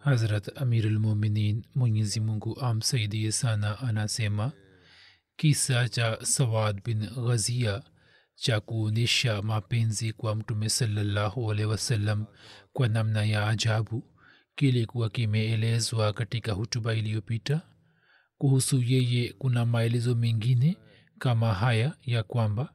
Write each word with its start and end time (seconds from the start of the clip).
Hazrat 0.00 0.48
Amirulmuminin 0.62 1.64
Mwenyezi 1.74 2.20
Mungu 2.20 2.60
amsaidie 2.60 3.32
sana 3.32 3.78
anasema 3.78 4.52
kisa 5.36 5.88
cha 5.88 6.18
Sawad 6.22 6.82
bin 6.84 7.06
Ghazia 7.26 7.82
cha 8.34 8.60
kuonyesha 8.60 9.42
mapenzi 9.42 10.12
kwa 10.12 10.36
Mtume 10.36 10.68
sallallahu 10.68 11.50
alaihi 11.50 11.70
wasallam 11.70 12.24
kwa 12.72 12.88
namna 12.88 13.24
ya 13.24 13.48
ajabu 13.48 14.04
kilikuwa 14.54 15.10
kimeelezwa 15.10 16.12
katika 16.12 16.52
hutuba 16.52 16.94
iliyopita. 16.94 17.62
Kuhusu 18.38 18.82
yeye 18.82 19.32
kuna 19.38 19.66
maelezo 19.66 20.14
mengine 20.14 20.76
kama 21.18 21.54
haya 21.54 21.94
ya 22.02 22.22
kwamba 22.22 22.72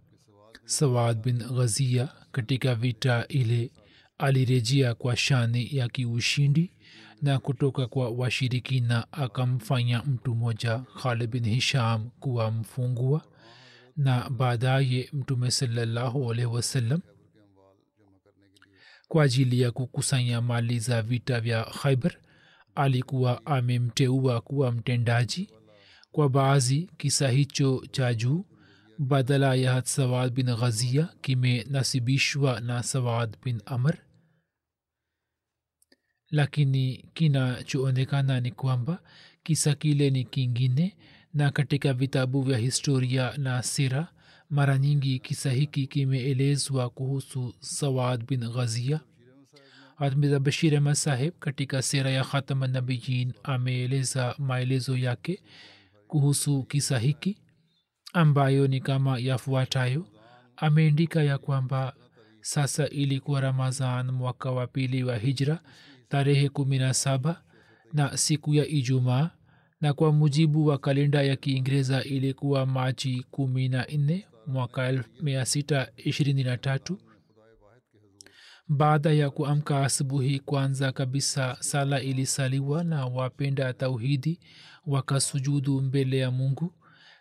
Sawad 0.65 1.23
bin 1.23 1.37
Ghazia 1.37 2.09
katika 2.31 2.75
vita 2.75 3.27
ile 3.27 3.71
alirejea 4.17 4.93
kwa 4.95 5.15
shani 5.17 5.75
ya 5.75 5.89
kiushindi 5.89 6.71
na 7.21 7.39
kutoka 7.39 7.87
kwa 7.87 8.09
washirikina 8.09 9.11
akamfanya 9.11 10.03
mtu 10.03 10.35
mmoja 10.35 10.79
khalid 11.01 11.29
bin 11.29 11.45
hisham 11.49 12.09
kuwa 12.19 12.51
mfungwa. 12.51 13.21
Na 13.97 14.29
baadaye 14.29 15.09
mtume 15.13 15.51
salallahu 15.51 16.31
alaihi 16.31 16.51
wasallam 16.55 17.01
kwa 19.07 19.23
ajili 19.23 19.61
ya 19.61 19.71
kukusanya 19.71 20.41
mali 20.41 20.79
za 20.79 21.01
vita 21.01 21.39
vya 21.39 21.63
khaibar 21.63 22.11
alikuwa 22.75 23.45
amemteua 23.45 24.41
kuwa 24.41 24.71
mtendaji 24.71 25.49
kwa 26.11 26.29
baadhi 26.29 26.89
kisa 26.97 27.29
hicho 27.29 27.83
cha 27.91 28.13
juu. 28.13 28.45
Badala 28.99 29.55
ya 29.55 29.85
sawad 29.85 30.33
bin 30.33 30.45
ghazia 30.55 31.09
kimenasibishwa 31.21 32.59
na 32.59 32.83
sawad 32.83 33.37
bin 33.43 33.61
amr 33.65 33.97
lakini 36.35 37.05
kinachoonekana 37.13 38.39
ni 38.39 38.51
kwamba 38.51 38.99
kisa 39.43 39.75
kile 39.75 40.09
ni 40.09 40.23
kingine 40.23 40.95
na 41.33 41.51
katika 41.51 41.93
vitabu 41.93 42.41
vya 42.41 42.57
historia 42.57 43.33
na 43.37 43.63
sira 43.63 44.07
mara 44.49 44.77
nyingi 44.77 45.19
kisa 45.19 45.51
hiki 45.51 45.87
kimeelezwa 45.87 46.89
kuhusu 46.89 47.53
sawad 47.59 48.25
bin 48.27 48.49
ghazia. 48.49 48.99
Hatmiza 49.95 50.39
bashir 50.39 50.75
ahmad 50.75 50.93
saheb 50.95 51.33
katika 51.39 51.81
sera 51.81 52.09
ya 52.09 52.23
khatama 52.23 52.67
nabiyin 52.67 53.33
ameeleza 53.43 54.35
maelezo 54.37 54.97
yake 54.97 55.39
kuhusu 56.07 56.63
kisa 56.63 56.99
hiki 56.99 57.37
ambayo 58.13 58.67
ni 58.67 58.79
kama 58.81 59.19
yafuatayo. 59.19 60.05
Ameandika 60.57 61.23
ya 61.23 61.37
kwamba 61.37 61.93
sasa 62.41 62.89
ilikuwa 62.89 63.41
ramazan 63.41 64.11
mwaka 64.11 64.51
wa 64.51 64.67
pili 64.67 65.03
wa 65.03 65.17
hijra 65.17 65.59
tarehe 66.15 66.49
kumi 66.49 66.77
na 66.79 66.93
na 67.93 68.17
siku 68.17 68.53
ya 68.53 68.67
ijumaa 68.67 69.29
na 69.81 69.93
kwa 69.93 70.11
mujibu 70.11 70.65
wa 70.65 70.77
kalenda 70.77 71.21
ya 71.21 71.35
kiingereza 71.35 72.03
ilikuwa 72.03 72.65
machi 72.65 73.25
kumi 73.31 73.69
na 73.69 73.85
nne 73.85 74.25
mwaka 74.47 75.03
mia 75.21 75.45
sita 75.45 75.87
ishirini 75.97 76.43
na 76.43 76.57
tatu. 76.57 76.97
Baada 78.67 79.11
ya 79.11 79.29
kuamka 79.29 79.83
asubuhi 79.85 80.39
kwanza 80.39 80.91
kabisa 80.91 81.57
sala 81.59 82.01
ilisaliwa 82.01 82.83
na 82.83 83.05
wapenda 83.05 83.73
tauhidi 83.73 84.39
wakasujudu 84.85 85.81
mbele 85.81 86.17
ya 86.17 86.31
mungu 86.31 86.73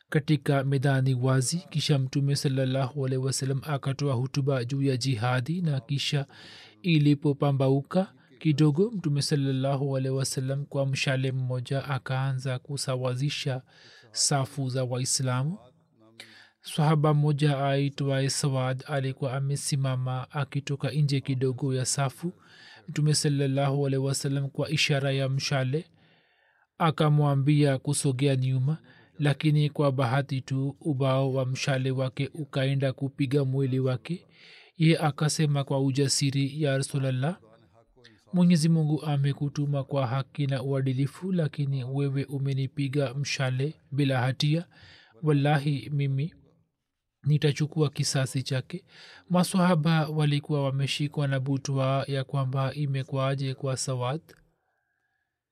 katika 0.08 0.64
medani 0.64 1.14
wazi. 1.14 1.56
Kisha 1.70 1.98
mtume 1.98 2.36
salllahualhi 2.36 3.16
wasalam 3.16 3.60
akatoa 3.62 4.14
hutuba 4.14 4.64
juu 4.64 4.82
ya 4.82 4.96
jihadi 4.96 5.62
na 5.62 5.80
kisha 5.80 6.26
ilipopambauka 6.82 8.12
kidogo 8.48 8.90
mtume 8.90 9.22
salallahu 9.22 9.96
alehi 9.96 10.14
wasallam 10.14 10.64
kwa 10.66 10.86
mshale 10.86 11.32
mmoja 11.32 11.84
akaanza 11.84 12.58
kusawazisha 12.58 13.62
safu 14.10 14.68
za 14.68 14.84
waislamu. 14.84 15.58
Sahaba 16.60 17.14
mmoja 17.14 17.64
aitwaye 17.66 18.30
sawad 18.30 18.84
alikuwa 18.86 19.32
amesimama 19.32 20.30
akitoka 20.30 20.90
nje 20.90 21.20
kidogo 21.20 21.74
ya 21.74 21.86
safu. 21.86 22.32
Mtume 22.88 23.14
salallahu 23.14 23.86
alehi 23.86 24.02
wasallam 24.02 24.48
kwa 24.48 24.70
ishara 24.70 25.12
ya 25.12 25.28
mshale 25.28 25.84
akamwambia 26.78 27.78
kusogea 27.78 28.36
nyuma 28.36 28.78
lakini 29.18 29.70
kwa 29.70 29.92
bahati 29.92 30.40
tu 30.40 30.76
ubao 30.80 31.32
wa 31.32 31.46
mshale 31.46 31.90
wake 31.90 32.30
ukaenda 32.34 32.92
kupiga 32.92 33.44
mwili 33.44 33.78
wake. 33.80 34.26
Ye 34.76 34.98
akasema 34.98 35.64
kwa 35.64 35.80
ujasiri 35.80 36.62
ya 36.62 36.76
rasulllah 36.76 37.38
mwenyezi 38.34 38.68
mungu 38.68 39.02
amekutuma 39.02 39.84
kwa 39.84 40.06
haki 40.06 40.46
na 40.46 40.62
uadilifu 40.62 41.32
lakini 41.32 41.84
wewe 41.84 42.24
umenipiga 42.24 43.14
mshale 43.14 43.74
bila 43.92 44.20
hatia. 44.20 44.66
Wallahi 45.22 45.90
mimi 45.92 46.34
nitachukua 47.24 47.90
kisasi 47.90 48.42
chake. 48.42 48.84
Maswahaba 49.30 50.08
walikuwa 50.08 50.64
wameshikwa 50.64 51.28
na 51.28 51.40
butwa 51.40 52.04
ya 52.08 52.24
kwamba 52.24 52.74
imekwaje 52.74 53.54
kwa 53.54 53.76
sawad. 53.76 54.20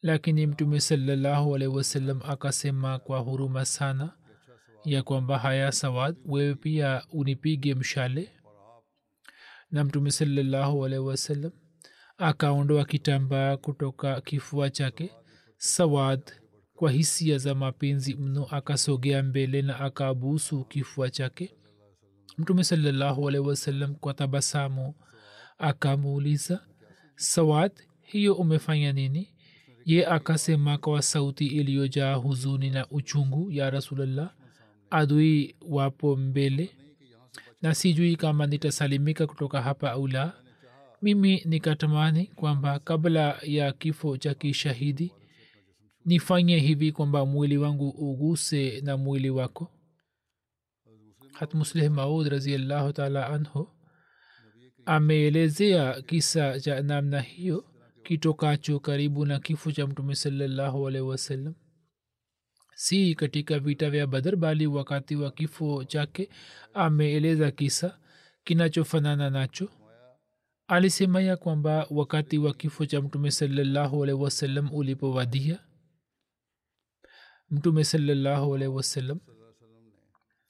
Lakini 0.02 0.46
mtume 0.46 0.80
salallahu 0.80 1.54
alaihi 1.54 1.76
wasallam 1.76 2.20
akasema 2.28 2.98
kwa 2.98 3.18
huruma 3.18 3.64
sana 3.64 4.12
ya 4.84 5.02
kwamba 5.02 5.38
haya 5.38 5.72
sawad 5.72 6.16
wewe 6.24 6.54
pia 6.54 7.02
unipige 7.12 7.74
mshale. 7.74 8.32
Na 9.70 9.84
mtume 9.84 10.10
salallahu 10.10 10.84
alaihi 10.86 11.04
wasallam 11.04 11.52
akaondoa 12.18 12.84
kitambaa 12.84 13.56
kutoka 13.56 14.20
kifua 14.20 14.70
chake 14.70 15.10
sawad 15.56 16.22
kwa 16.74 16.90
hisia 16.90 17.38
za 17.38 17.54
mapenzi 17.54 18.14
mno 18.14 18.46
akasogea 18.50 19.22
mbele 19.22 19.62
na 19.62 19.80
akabusu 19.80 20.64
kifua 20.64 21.10
chake. 21.10 21.54
Mtume 22.38 22.64
salallahu 22.64 23.28
alaihi 23.28 23.48
wasallam 23.48 23.94
kwa 23.94 24.14
tabasamu 24.14 24.94
akamuuliza 25.58 26.66
sawad 27.16 27.72
hiyo 28.00 28.34
umefanya 28.34 28.92
nini? 28.92 29.34
Ye 29.84 30.06
akasema 30.06 30.78
kwa 30.78 31.02
sauti 31.02 31.46
iliyojaa 31.46 32.14
huzuni 32.14 32.70
na 32.70 32.88
uchungu 32.88 33.50
ya 33.50 33.70
rasulllah 33.70 34.34
adui 34.90 35.56
wapo 35.68 36.16
mbele 36.16 36.70
na 37.62 37.74
sijui 37.74 38.16
kama 38.16 38.46
nitasalimika 38.46 39.26
kutoka 39.26 39.62
hapa 39.62 39.90
au 39.92 40.06
la 40.08 40.41
mimi 41.02 41.42
nikatamani 41.44 42.26
kwamba 42.26 42.78
kabla 42.78 43.38
ya 43.42 43.72
kifo 43.72 44.16
cha 44.16 44.34
kishahidi 44.34 45.12
nifanye 46.04 46.58
hivi 46.58 46.92
kwamba 46.92 47.26
mwili 47.26 47.56
wangu 47.56 47.88
uguse 47.88 48.80
na 48.80 48.96
mwili 48.96 49.30
wako. 49.30 49.70
Hatmusleh 51.32 51.90
maud 51.90 52.26
raziallahu 52.26 52.92
taala 52.92 53.26
anhu 53.28 53.68
ameelezea 54.86 56.02
kisa 56.02 56.60
cha 56.60 56.82
namna 56.82 57.20
hiyo 57.20 57.64
kitokacho 58.02 58.80
karibu 58.80 59.26
na 59.26 59.38
kifo 59.40 59.72
cha 59.72 59.86
mtume 59.86 60.14
salallahu 60.14 60.88
alaihi 60.88 61.06
wasallam 61.08 61.54
si 62.74 63.14
katika 63.14 63.58
vita 63.58 63.90
vya 63.90 64.06
badar 64.06 64.36
bali 64.36 64.66
wakati 64.66 65.16
wa 65.16 65.30
kifo 65.30 65.84
chake 65.84 66.28
ameeleza 66.74 67.50
kisa 67.50 67.98
kinachofanana 68.44 69.30
nacho 69.30 69.68
alisema 70.66 71.20
ya 71.22 71.36
kwamba 71.36 71.86
wakati 71.90 72.38
wa 72.38 72.54
kifo 72.54 72.86
cha 72.86 73.02
mtume 73.02 73.30
salallahu 73.30 74.02
alaihi 74.02 74.22
wasallam 74.22 74.74
ulipowadia 74.74 75.58
mtume 77.50 77.84
salallahu 77.84 78.54
alaihi 78.54 78.74
wasallam 78.74 79.20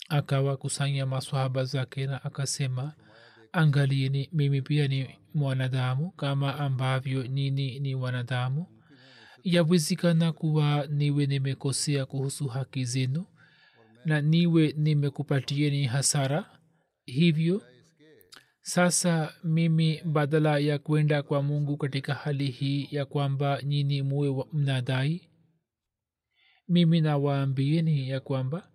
akawakusanya 0.09 1.07
maswahaba 1.07 1.65
zake 1.65 2.07
na 2.07 2.25
akasema 2.25 2.95
angalieni 3.53 4.29
mimi 4.33 4.63
pia 4.63 4.89
ni 4.89 5.19
mwanadamu 5.35 6.11
kama 6.11 6.59
ambavyo 6.59 7.23
nini 7.23 7.81
ni 7.81 7.95
wanadamu. 7.95 8.67
Yawezekana 9.45 10.33
kuwa 10.33 10.87
niwe 10.87 11.27
nimekosea 11.27 12.07
kuhusu 12.07 12.49
haki 12.49 12.85
zenu 12.85 13.27
na 14.05 14.21
niwe 14.21 14.75
nimekupatieni 14.77 15.85
hasara 15.87 16.59
hivyo 17.05 17.63
sasa 18.63 19.35
mimi 19.45 20.01
badala 20.05 20.59
ya 20.59 20.79
kwenda 20.79 21.23
kwa 21.23 21.43
mungu 21.43 21.77
katika 21.77 22.15
hali 22.15 22.47
hii 22.51 22.89
ya 22.91 23.05
kwamba 23.05 23.63
nyini 23.63 24.03
muwe 24.03 24.45
mnadai 24.53 25.29
mimi 26.69 27.01
nawaambieni 27.01 28.09
ya 28.09 28.21
kwamba 28.21 28.69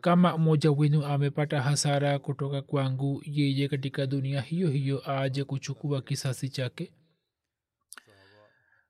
kama 0.00 0.38
mmoja 0.38 0.70
wenu 0.72 1.04
amepata 1.04 1.62
hasara 1.62 2.18
kutoka 2.18 2.62
kwangu 2.62 3.22
yeye 3.24 3.68
katika 3.68 4.06
dunia 4.06 4.40
hiyo 4.40 4.70
hiyo 4.70 5.10
aje 5.10 5.44
kuchukua 5.44 6.02
kisasi 6.02 6.48
chake 6.48 6.92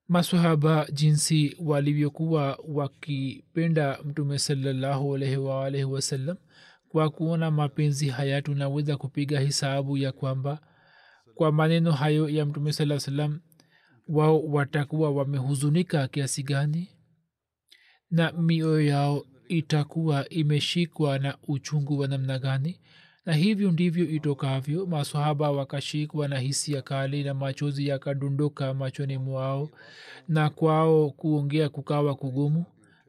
masahaba 0.09 0.87
jinsi 0.93 1.57
walivyokuwa 1.61 2.59
wakipenda 2.69 3.99
mtume 4.05 4.39
salallahu 4.39 5.15
alaihi 5.15 5.37
waalaihi 5.37 5.85
wasallam 5.85 6.37
kwa 6.97 7.11
kuona 7.11 7.51
mapenzi 7.51 8.09
haya 8.09 8.43
tunaweza 8.43 8.97
kupiga 8.97 9.41
hisabu 9.41 9.97
ya 9.97 10.13
kwamba 10.13 10.59
kwa 11.35 11.53
maneno 11.53 11.93
hayo 11.93 12.29
ya 12.29 12.47
mtume 12.47 12.73
saa 12.73 12.99
salam 13.01 13.41
wao 14.09 14.43
watakuwa 14.43 15.11
wamehuzunika 15.11 16.09
kiasi 16.09 16.43
gani? 16.43 16.89
Na 18.11 18.33
mioyo 18.33 18.81
yao 18.81 19.25
itakuwa 19.49 20.29
imeshikwa 20.29 21.19
na 21.19 21.39
uchungu 21.49 21.99
wa 21.99 22.09
namna 22.09 22.39
gani? 22.39 22.81
Na 23.27 23.33
hivyo 23.35 23.73
ndivyo 23.73 24.09
itokavyo 24.11 24.87
masahaba 24.87 25.51
wakashikwa 25.51 26.29
na 26.29 26.39
hisia 26.39 26.83
kali 26.83 27.25
na 27.25 27.35
machozi 27.35 27.89
yakadondoka 27.89 28.75
machoni 28.75 29.19
mwao 29.19 29.71
na 30.29 30.51
kwao 30.51 31.11
kuongea 31.11 31.69
kukawa 31.69 32.15
kugumu. 32.15 32.65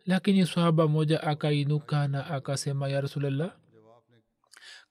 Lakini 0.06 0.46
sahaba 0.46 0.88
moja 0.88 1.24
akainuka 1.24 2.08
na 2.08 2.28
akasema 2.28 2.88
ya 2.90 3.02
rasulllah 3.02 3.52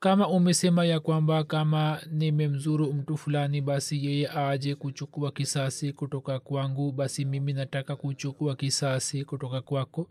kama 0.07 0.29
umesema 0.29 0.85
ya 0.85 1.01
kwamba 1.01 1.45
kama 1.45 2.01
nimemzuru 2.11 2.93
mtu 2.93 3.17
fulani 3.17 3.61
basi 3.61 4.07
yeye 4.07 4.29
aje 4.31 4.75
kuchukua 4.75 5.33
kisasi 5.33 5.93
kutoka 5.93 6.39
kwangu 6.41 6.93
basi 6.93 7.25
mimi 7.25 7.53
nataka 7.53 7.97
kuchukua 7.97 8.57
kisasi 8.57 9.25
kutoka 9.25 9.61
kwako. 9.63 10.11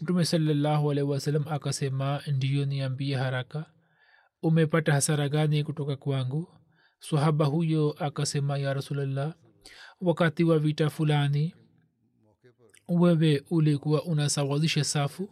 Mtume 0.00 0.24
salallahu 0.24 0.90
alaihi 0.90 1.10
wasallam 1.10 1.44
akasema 1.48 2.20
ndiyo 2.26 2.64
niambie 2.64 3.16
haraka 3.16 3.66
umepata 4.42 4.92
hasara 4.92 5.28
gani 5.28 5.64
kutoka 5.64 5.96
kwangu? 5.96 6.48
Sahaba 7.00 7.44
huyo 7.44 7.94
akasema 7.98 8.58
ya 8.58 8.74
rasulllah 8.74 9.34
wakati 10.00 10.44
wa 10.44 10.58
vita 10.58 10.90
fulani 10.90 11.54
wewe 12.88 13.42
ulikuwa 13.50 14.02
unasawazisha 14.04 14.84
safu 14.84 15.28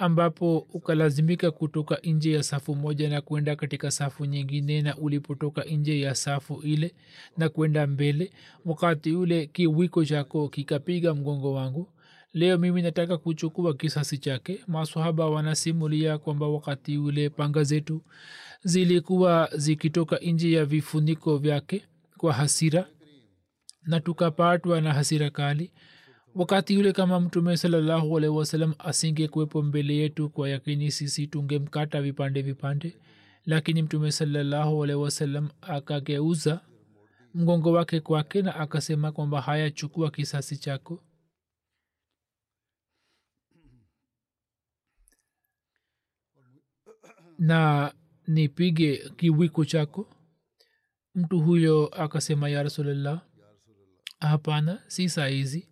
ambapo 0.00 0.58
ukalazimika 0.58 1.50
kutoka 1.50 1.98
nje 2.04 2.32
ya 2.32 2.42
safu 2.42 2.74
moja 2.74 3.08
na 3.08 3.20
kwenda 3.20 3.56
katika 3.56 3.90
safu 3.90 4.24
nyingine 4.24 4.82
na 4.82 4.96
ulipotoka 4.96 5.64
nje 5.64 6.00
ya 6.00 6.14
safu 6.14 6.60
ile 6.62 6.94
na 7.36 7.48
kwenda 7.48 7.86
mbele 7.86 8.30
wakati 8.64 9.12
ule 9.12 9.46
kiwiko 9.46 10.04
chako 10.04 10.48
kikapiga 10.48 11.14
mgongo 11.14 11.52
wangu. 11.54 11.88
Leo 12.32 12.58
mimi 12.58 12.82
nataka 12.82 13.18
kuchukua 13.18 13.74
kisasi 13.74 14.18
chake. 14.18 14.60
Masahaba 14.66 15.26
wanasimulia 15.30 16.18
kwamba 16.18 16.48
wakati 16.48 16.98
ule 16.98 17.30
panga 17.30 17.64
zetu 17.64 18.02
zilikuwa 18.64 19.50
zikitoka 19.56 20.16
nje 20.18 20.52
ya 20.52 20.64
vifuniko 20.64 21.36
vyake 21.38 21.84
kwa 22.16 22.32
hasira 22.32 22.86
na 23.82 24.00
tukapatwa 24.00 24.80
na 24.80 24.92
hasira 24.94 25.30
kali 25.30 25.72
wakati 26.38 26.74
yule 26.74 26.92
kama 26.92 27.20
mtume 27.20 27.56
salallahu 27.56 28.16
alaihi 28.16 28.36
wasallam 28.36 28.74
asinge 28.78 29.28
kuwepo 29.28 29.62
mbele 29.62 29.96
yetu 29.96 30.30
kwa 30.30 30.48
yakini 30.48 30.90
sisi 30.90 31.26
tungemkata 31.26 32.02
vipande 32.02 32.42
vipande 32.42 32.96
lakini 33.44 33.82
mtume 33.82 34.12
salallahu 34.12 34.84
alaihi 34.84 35.02
wasallam 35.02 35.48
akageuza 35.60 36.60
mgongo 37.34 37.72
wake 37.72 38.00
kwake 38.00 38.42
na 38.42 38.54
akasema 38.56 39.12
kwamba 39.12 39.40
haya 39.40 39.70
chukua 39.70 40.10
kisasi 40.10 40.56
chako. 40.56 41.00
Na 47.38 47.92
nipige 48.26 49.10
kiwiko 49.16 49.64
chako. 49.64 50.08
Mtu 51.14 51.40
huyo 51.40 51.86
akasema 51.86 52.48
ya 52.48 52.62
rasulllah 52.62 53.22
hapana 54.20 54.82
si 54.86 55.08
saizi 55.08 55.68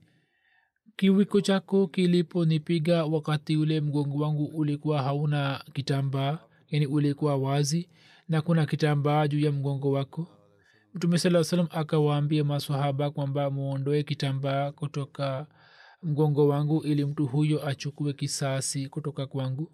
kiwiko 0.96 1.40
chako 1.40 1.86
kiliponipiga 1.86 3.04
wakati 3.04 3.56
ule 3.56 3.80
mgongo 3.80 4.18
wangu 4.24 4.44
ulikuwa 4.44 5.02
hauna 5.02 5.64
kitambaa 5.72 6.38
yani 6.68 6.86
ulikuwa 6.86 7.36
wazi 7.36 7.88
na 8.28 8.42
kuna 8.42 8.66
kitambaa 8.66 9.28
juu 9.28 9.40
ya 9.40 9.52
mgongo 9.52 9.90
wako. 9.90 10.28
Mtume 10.94 11.18
saa 11.18 11.44
salam 11.44 11.68
akawaambia 11.70 12.44
masahaba 12.44 13.10
kwamba 13.10 13.50
muondoe 13.50 14.02
kitambaa 14.02 14.72
kutoka 14.72 15.46
mgongo 16.02 16.48
wangu 16.48 16.82
ili 16.82 17.04
mtu 17.04 17.26
huyo 17.26 17.66
achukue 17.68 18.12
kisasi 18.12 18.88
kutoka 18.88 19.26
kwangu. 19.26 19.72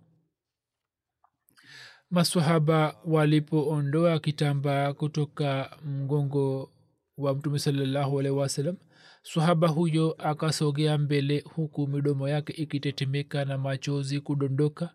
Masahaba 2.10 2.96
walipoondoa 3.04 4.18
kitambaa 4.18 4.92
kutoka 4.92 5.76
mgongo 5.84 6.72
wa 7.16 7.34
mtume 7.34 7.58
salallahu 7.58 8.20
alaihi 8.20 8.38
wasalam 8.38 8.76
sahaba 9.22 9.68
huyo 9.68 10.12
akasogea 10.18 10.98
mbele 10.98 11.44
huku 11.54 11.86
midomo 11.86 12.28
yake 12.28 12.52
ikitetemeka 12.52 13.44
na 13.44 13.58
machozi 13.58 14.20
kudondoka 14.20 14.94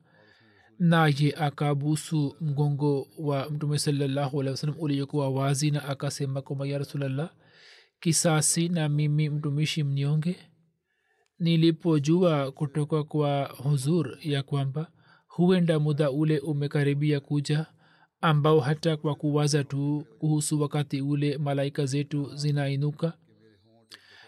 naye 0.80 1.34
akabusu 1.38 2.36
mgongo 2.42 3.08
wa 3.20 3.50
mtume 3.50 3.80
salallahu 3.80 4.40
alaihi 4.42 4.52
wasalam 4.52 4.76
uliokuwa 4.80 5.30
wazi 5.30 5.72
na 5.72 5.84
akasema 5.86 6.42
kwamba 6.42 6.68
ya 6.68 6.78
rasulllah 6.78 7.30
kisasi 8.00 8.70
na 8.70 8.90
mimi 8.90 9.30
mtumishi 9.30 9.84
mnyonge 9.84 10.36
nilipojua 11.40 12.52
kutoka 12.52 13.04
kwa 13.04 13.46
huzur 13.46 14.18
ya 14.22 14.44
kwamba 14.44 14.92
huenda 15.28 15.80
muda 15.80 16.12
ule 16.12 16.40
umekaribia 16.40 17.20
kuja 17.20 17.66
ambao 18.22 18.60
hata 18.60 18.98
kwa 18.98 19.16
kuwaza 19.16 19.64
tu 19.64 20.06
kuhusu 20.20 20.62
wakati 20.62 21.02
ule 21.02 21.38
malaika 21.38 21.86
zetu 21.86 22.36
zinainuka 22.36 23.14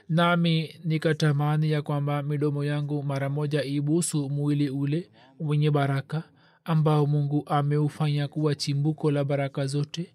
nami 0.09 0.75
nikatamani 0.83 1.71
ya 1.71 1.81
kwamba 1.81 2.23
midomo 2.23 2.63
yangu 2.65 3.03
mara 3.03 3.29
moja 3.29 3.63
ibusu 3.63 4.29
mwili 4.29 4.69
ule 4.69 5.09
wenye 5.39 5.71
baraka 5.71 6.23
ambao 6.63 7.05
mungu 7.05 7.43
ameufanya 7.47 8.27
kuwa 8.27 8.55
chimbuko 8.55 9.11
la 9.11 9.23
baraka 9.23 9.67
zote. 9.67 10.13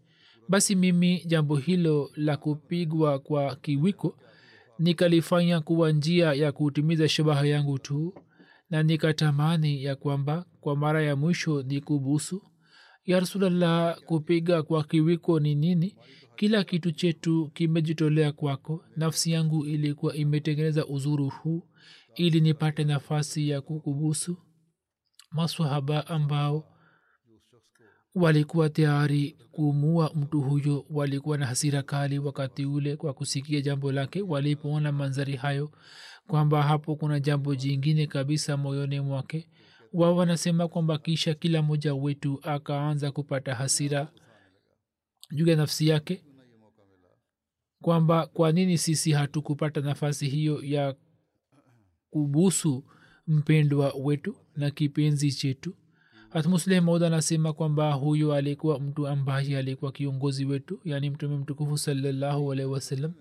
Basi 0.48 0.74
mimi 0.74 1.22
jambo 1.26 1.56
hilo 1.56 2.10
la 2.16 2.36
kupigwa 2.36 3.18
kwa 3.18 3.56
kiwiko 3.56 4.16
nikalifanya 4.78 5.60
kuwa 5.60 5.92
njia 5.92 6.32
ya 6.32 6.52
kutimiza 6.52 7.08
shabaha 7.08 7.46
yangu 7.46 7.78
tu 7.78 8.14
na 8.70 8.82
nikatamani 8.82 9.84
ya 9.84 9.96
kwamba 9.96 10.44
kwa 10.60 10.76
mara 10.76 11.02
ya 11.02 11.16
mwisho 11.16 11.62
ni 11.62 11.80
kubusu 11.80 12.42
ya 13.04 13.20
rasulllah 13.20 14.00
kupiga 14.00 14.62
kwa 14.62 14.84
kiwiko 14.84 15.40
ni 15.40 15.54
nini 15.54 15.96
kila 16.36 16.64
kitu 16.64 16.92
chetu 16.92 17.50
kimejitolea 17.54 18.32
kwako. 18.32 18.84
Nafsi 18.96 19.30
yangu 19.32 19.66
ilikuwa 19.66 20.14
imetengeneza 20.16 20.86
uzuru 20.86 21.28
huu 21.28 21.68
ili 22.14 22.40
nipate 22.40 22.84
nafasi 22.84 23.48
ya 23.48 23.60
kukubusu. 23.60 24.36
Maswahaba 25.30 26.06
ambao 26.06 26.70
walikuwa 28.14 28.68
tayari 28.68 29.36
kumua 29.52 30.10
mtu 30.14 30.40
huyo 30.40 30.86
walikuwa 30.90 31.38
na 31.38 31.46
hasira 31.46 31.82
kali 31.82 32.18
wakati 32.18 32.64
ule 32.66 32.96
kwa 32.96 33.12
kusikia 33.14 33.60
jambo 33.60 33.92
lake. 33.92 34.22
Walipoona 34.22 34.92
manzari 34.92 35.36
hayo 35.36 35.70
kwamba 36.26 36.62
hapo 36.62 36.96
kuna 36.96 37.20
jambo 37.20 37.54
jingine 37.54 38.06
kabisa 38.06 38.56
moyoni 38.56 39.00
mwake 39.00 39.48
wao 39.92 40.16
wanasema 40.16 40.68
kwamba 40.68 40.98
kisha 40.98 41.34
kila 41.34 41.62
mmoja 41.62 41.94
wetu 41.94 42.40
akaanza 42.42 43.10
kupata 43.12 43.54
hasira 43.54 44.12
juu 45.34 45.46
ya 45.46 45.56
nafsi 45.56 45.88
yake 45.88 46.24
kwamba 47.82 48.26
kwa 48.26 48.52
nini 48.52 48.78
sisi 48.78 49.12
hatukupata 49.12 49.80
nafasi 49.80 50.28
hiyo 50.28 50.62
ya 50.64 50.94
kubusu 52.10 52.84
mpendwa 53.26 53.92
wetu 54.02 54.36
na 54.56 54.70
kipenzi 54.70 55.32
chetu? 55.32 55.74
Hatmusleh 56.30 56.82
maud 56.82 57.02
anasema 57.02 57.52
kwamba 57.52 57.92
huyo 57.92 58.34
alikuwa 58.34 58.80
mtu 58.80 59.08
ambaye 59.08 59.58
alikuwa 59.58 59.92
kiongozi 59.92 60.44
wetu 60.44 60.80
yaani 60.84 61.10
mtume 61.10 61.36
mtukufu 61.36 61.78
salallahu 61.78 62.52
alaihi 62.52 62.70
wasallam 62.72 63.14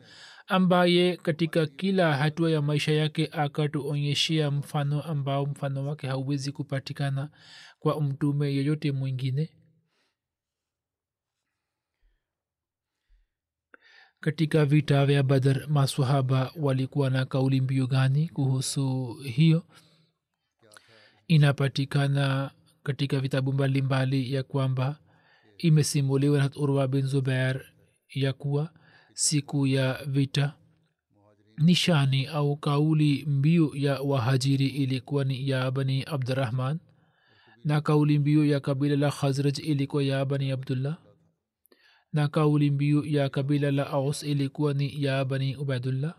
ambaye 0.48 1.18
katika 1.18 1.66
kila 1.68 2.18
hatua 2.18 2.52
ya 2.52 2.62
maisha 2.62 2.92
yake 2.92 3.30
akatuonyeshea 3.32 4.52
mfano 4.52 5.02
ambao 5.02 5.46
mfano 5.46 5.88
wake 5.88 6.08
hauwezi 6.08 6.52
kupatikana 6.52 7.30
kwa 7.80 8.02
mtume 8.02 8.54
yeyote 8.54 8.92
mwingine 8.92 9.50
katika 14.24 14.66
vita 14.66 15.06
vya 15.06 15.24
badar 15.24 15.68
masahaba 15.70 16.52
walikuwa 16.56 17.10
na 17.10 17.26
kauli 17.26 17.62
mbiu 17.62 17.88
gani 17.88 18.30
kuhusu 18.30 19.14
hiyo? 19.24 19.64
Inapatikana 21.28 22.52
katika 22.84 23.20
vitabu 23.20 23.54
mbalimbali 23.54 24.34
ya 24.34 24.44
kwamba 24.44 25.00
imesimuliwa 25.58 26.38
na 26.40 26.50
urwa 26.56 26.88
bin 26.88 27.02
zubair 27.08 27.62
ya 28.14 28.34
kuwa 28.34 28.70
siku 29.14 29.68
ya 29.68 30.00
vita 30.08 30.54
nishani 31.58 32.26
au 32.26 32.58
kauli 32.58 33.26
mbiu 33.28 33.76
ya 33.76 34.02
wahajiri 34.02 34.68
ilikuwa 34.68 35.24
ni 35.24 35.50
ya 35.50 35.72
bani 35.72 36.04
abdurahman 36.04 36.80
na 37.66 37.82
kauli 37.82 38.20
mbiu 38.20 38.46
ya 38.46 38.60
kabila 38.60 38.96
la 38.96 39.12
khazraj 39.12 39.60
ilikuwa 39.60 40.04
ya 40.04 40.26
bani 40.26 40.52
abdullah 40.52 40.98
na 42.14 42.28
kauli 42.28 42.72
mbiu 42.72 43.06
ya 43.06 43.30
kabila 43.30 43.72
la 43.72 43.88
aus 43.90 44.24
ilikuwa 44.24 44.74
ni 44.74 45.04
ya 45.04 45.26
bani 45.26 45.56
ubaidullah. 45.56 46.16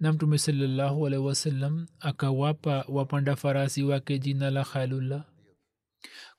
Na 0.00 0.12
mtume 0.12 0.38
salallahu 0.38 1.06
alaihi 1.06 1.24
wasallam 1.26 1.86
akawapa 2.00 2.84
wapanda 2.88 3.36
farasi 3.36 3.82
wake 3.82 4.18
jina 4.18 4.50
la 4.50 4.64
khalullah 4.64 5.24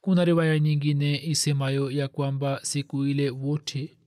kuna 0.02 0.26
riwaya 0.26 0.60
nyingine 0.60 1.22
isemayo 1.24 1.92
ya 1.92 2.08
kwamba 2.08 2.60
siku 2.64 3.06
ile 3.06 3.30
wote 3.30 3.98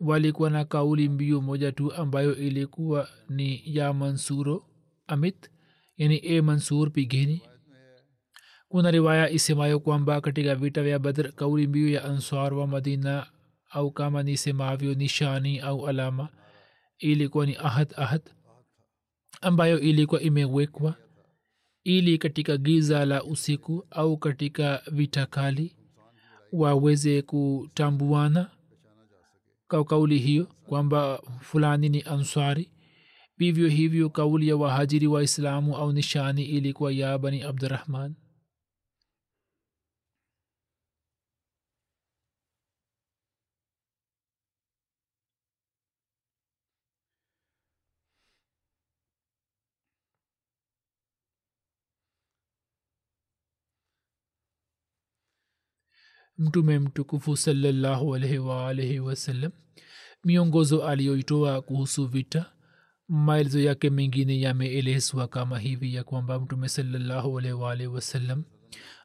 walikuwa 0.00 0.50
na 0.50 0.64
kauli 0.64 1.08
mbiu 1.08 1.42
moja 1.42 1.72
tu 1.72 1.92
ambayo 1.92 2.36
ilikuwa 2.36 3.08
ni 3.28 3.62
ya 3.64 3.92
mansuro 3.92 4.64
amit 5.06 5.50
yani 5.96 6.16
e 6.22 6.40
mansur 6.40 6.90
pigeni. 6.92 7.42
Kuna 8.68 8.90
riwaya 8.90 9.30
isemayo 9.30 9.80
kwamba 9.80 10.20
katika 10.20 10.54
vita 10.54 10.82
vya 10.82 10.98
badr 10.98 11.32
kauli 11.32 11.66
mbiu 11.66 11.88
ya 11.88 12.04
answar 12.04 12.54
wa 12.54 12.66
madina 12.66 13.26
au 13.72 13.90
kama 13.90 14.22
nisemavyo 14.22 14.94
nishani 14.94 15.60
au 15.60 15.88
alama. 15.88 16.28
Ilikuwa 16.98 17.46
ni 17.46 17.56
ahad 17.56 17.94
ahad 17.96 18.22
ambayo 19.40 19.80
ilikuwa 19.80 20.20
imewekwa 20.20 20.94
ili 21.84 22.18
katika 22.18 22.56
giza 22.56 23.04
la 23.04 23.24
usiku 23.24 23.86
au 23.90 24.16
katika 24.16 24.82
vita 24.92 25.26
kali 25.26 25.76
waweze 26.52 27.22
kutambuana 27.22 28.50
kwa 29.68 29.84
kauli 29.84 30.18
hiyo 30.18 30.44
kwamba 30.66 31.22
fulani 31.40 31.88
ni 31.88 32.02
ansari 32.02 32.70
vivyo 33.38 33.68
hivyo 33.68 34.10
kauli 34.10 34.48
ya 34.48 34.56
wahajiri 34.56 35.06
wa 35.06 35.22
islamu 35.22 35.76
au 35.76 35.92
nishani 35.92 36.44
ilikuwa 36.44 36.92
ya 36.92 37.18
bani 37.18 37.42
abdurahman 37.42 38.14
mtume 56.42 56.78
mtukufu 56.78 57.36
salallahu 57.36 58.14
alaihi 58.14 58.38
waalaihi 58.38 59.00
miongozo 60.24 60.84
aliyoitoa 60.84 61.62
kuhusu 61.62 62.06
vita 62.06 62.52
maelezo 63.08 63.60
yake 63.60 63.90
mengine 63.90 64.40
yameelezwa 64.40 65.28
kama 65.28 65.58
hivi 65.58 65.94
ya 65.94 66.04
kwamba 66.04 66.40
mtume 66.40 66.68
salallahu 66.68 67.38
alaihi 67.38 67.88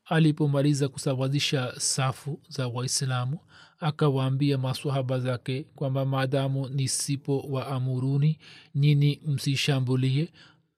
alipomaliza 0.06 0.88
kusawazisha 0.88 1.74
safu 1.78 2.40
za 2.50 2.68
waislamu 2.68 3.40
akawaambia 3.80 4.58
maswahaba 4.58 5.20
zake 5.20 5.64
kwamba 5.76 6.06
maadamu 6.06 6.70
nisipo 6.70 7.40
wa 7.40 7.68
amuruni 7.68 8.40
nyini 8.76 9.22
msishambulie 9.26 10.30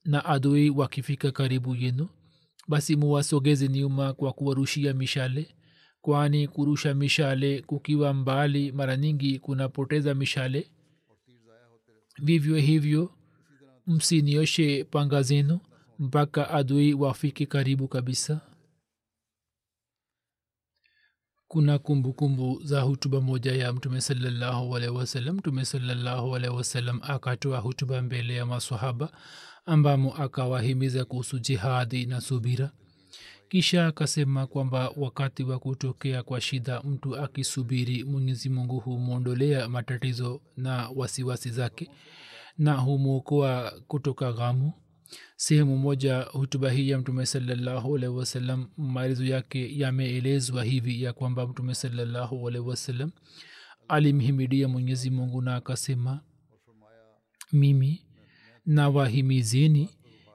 na 0.06 0.25
adui 0.25 0.70
wakifika 0.70 1.32
karibu 1.32 1.75
yenu 1.75 2.10
basi 2.68 2.96
muwasogeze 2.96 3.68
nyuma 3.68 4.13
kwa 4.13 4.34
kuwarushia 4.34 4.94
mishale 4.94 5.56
kwani 6.01 6.48
kurusha 6.48 6.94
mishale 6.94 7.62
kukiwa 7.62 8.13
mbali 8.13 8.72
mara 8.72 8.98
nyingi 8.98 9.39
kunapoteza 9.39 10.15
mishale? 10.15 10.72
Vivyo 12.22 12.56
hivyo 12.56 13.12
msinioshe 13.88 14.84
panga 14.84 15.22
zenu 15.22 15.60
mpaka 16.00 16.50
adui 16.50 16.94
wafike 16.94 17.46
karibu 17.46 17.88
kabisa. 17.88 18.41
Kuna 21.48 21.79
kumbukumbu 21.79 22.44
kumbu 22.53 22.65
za 22.68 22.82
hutuba 22.82 23.22
moja 23.22 23.51
ya 23.56 23.74
mtume 23.74 24.01
salllahualhi 24.01 24.88
wasalam 24.88 25.36
mtume 25.36 25.65
salllahualhi 25.65 26.48
wasalam 26.50 27.00
akatoa 27.03 27.60
hutuba 27.60 28.01
mbele 28.01 28.36
ya 28.36 28.46
masahaba 28.46 29.12
ambamo 29.65 30.15
akawahimiza 30.15 31.06
kuhusu 31.06 31.39
jihadi 31.39 32.06
na 32.06 32.22
subira 32.22 32.72
kisha 33.50 33.88
akasema 33.88 34.48
kwamba 34.48 34.89
wakati 34.98 35.44
wa 35.44 35.60
kutokea 35.60 36.24
kwa 36.24 36.41
shida 36.41 36.82
mtu 36.82 37.15
akisubiri 37.18 38.03
mwenyezi 38.03 38.50
mungu 38.50 38.79
humwondolea 38.79 39.70
matatizo 39.70 40.41
na 40.58 40.89
wasiwasi 40.96 41.50
zake 41.50 41.89
na 42.58 42.74
humwokoa 42.74 43.72
kutoka 43.88 44.34
ghamu. 44.34 44.74
Sehemu 45.36 45.77
moja 45.77 46.22
hutuba 46.22 46.72
hii 46.72 46.89
ya 46.89 46.98
mtume 47.00 47.25
salllahualhi 47.25 48.08
wasalam 48.08 48.68
maelezo 48.77 49.25
yake 49.25 49.77
yameelezwa 49.79 50.63
hivi 50.63 51.03
ya 51.03 51.13
kwamba 51.13 51.48
mtume 51.48 51.75
salllahualhi 51.75 52.60
wasalam 52.60 53.12
alimhimidia 53.88 54.68
mwenyezi 54.68 55.10
mungu 55.10 55.41
na 55.41 55.56
akasema 55.56 56.22
mimi 57.51 58.06
nawahimizeni 58.65 59.89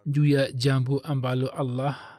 juu 0.06 0.24
ya 0.26 0.52
jambo 0.52 0.98
ambalo 0.98 1.48
allah 1.48 2.13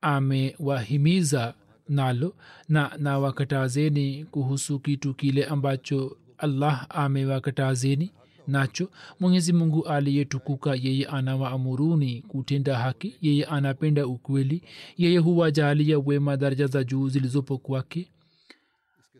amewahimiza 0.00 1.54
nalo 1.88 2.34
na 2.68 2.92
nawakatazeni 2.98 4.24
kuhusu 4.24 4.78
kitu 4.78 5.14
kile 5.14 5.44
ambacho 5.44 6.16
allah 6.38 6.86
amewakatazeni 6.88 8.10
nacho. 8.46 8.90
Mwenyezi 9.20 9.52
mungu 9.52 9.86
aliyetukuka 9.86 10.74
yeye 10.74 11.06
anawaamuruni 11.06 12.22
kutenda 12.22 12.78
haki 12.78 13.16
yeye 13.20 13.44
anapenda 13.44 14.06
ukweli 14.06 14.62
yeye 14.96 15.18
huwajalia 15.18 15.98
wema 15.98 16.36
daraja 16.36 16.66
za 16.66 16.84
juu 16.84 17.08
zilizopo 17.08 17.58
kwake. 17.58 18.10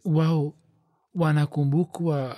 Wao 0.05 0.55
wanakumbukwa 1.15 2.37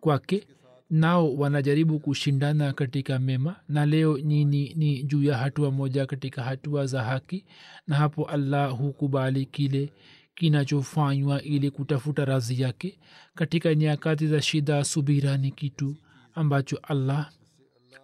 kwake 0.00 0.46
nao 0.90 1.34
wanajaribu 1.34 1.98
kushindana 1.98 2.72
katika 2.72 3.18
mema. 3.18 3.56
Na 3.68 3.86
leo 3.86 4.18
nyini 4.18 4.74
ni 4.74 5.02
juu 5.02 5.22
ya 5.22 5.36
hatua 5.38 5.70
moja 5.70 6.06
katika 6.06 6.42
hatua 6.42 6.86
za 6.86 7.02
haki. 7.02 7.44
Na 7.86 7.96
hapo 7.96 8.24
allah 8.24 8.76
hukubali 8.78 9.46
kile 9.46 9.92
kinachofanywa 10.34 11.42
ili 11.42 11.70
kutafuta 11.70 12.24
razi 12.24 12.62
yake. 12.62 12.98
Katika 13.34 13.74
nyakati 13.74 14.26
za 14.26 14.42
shida 14.42 14.84
subira 14.84 15.36
ni 15.36 15.50
kitu 15.50 15.96
ambacho 16.34 16.76
allah 16.82 17.30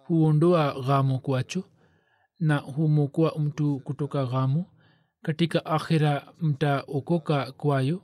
huondoa 0.03 0.81
ghamu 0.87 1.19
kwacho. 1.19 1.63
Na 2.39 2.57
humwokoa 2.57 3.39
mtu 3.39 3.79
kutoka 3.79 4.25
ghamu. 4.25 4.65
Katika 5.21 5.65
akhira 5.65 6.27
mtaokoka 6.41 7.51
kwayo. 7.51 8.01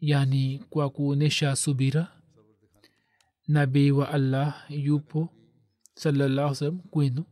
Yani 0.00 0.60
kwa 0.70 0.90
kuonyesha 0.90 1.56
subira 1.56 2.08
nabii 3.48 3.90
wa 3.90 4.08
allah 4.08 4.64
yupo 4.68 5.28
salallahu 5.94 6.54
salam 6.54 6.78
kwenu. 6.78 7.24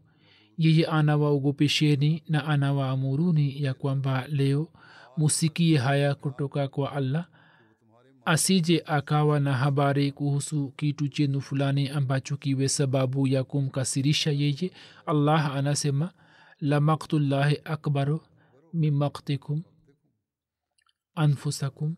Yeye 0.59 0.87
anawaogopesheni 0.87 2.23
na 2.29 2.45
anawaamuruni 2.47 3.63
ya 3.63 3.75
kwamba 3.75 4.27
leo 4.29 4.69
musikie 5.17 5.79
haya 5.79 6.15
kutoka 6.15 6.69
kwa 6.69 6.93
allah. 6.93 7.29
Asije 8.25 8.83
akawa 8.87 9.41
na 9.41 9.53
habari 9.55 10.13
kuhusu 10.13 10.71
kitu 10.77 11.09
chenu 11.09 11.41
fulani 11.41 11.89
ambacho 11.89 12.37
kiwe 12.37 12.69
sababu 12.69 13.27
ya 13.27 13.45
kumkasirisha 13.45 14.31
yeye. 14.31 14.73
Allah 15.07 15.57
anasema 15.57 16.13
la 16.61 16.81
maktullahi 16.81 17.59
akbaru 17.65 18.21
min 18.73 19.01
anfusakum 21.15 21.97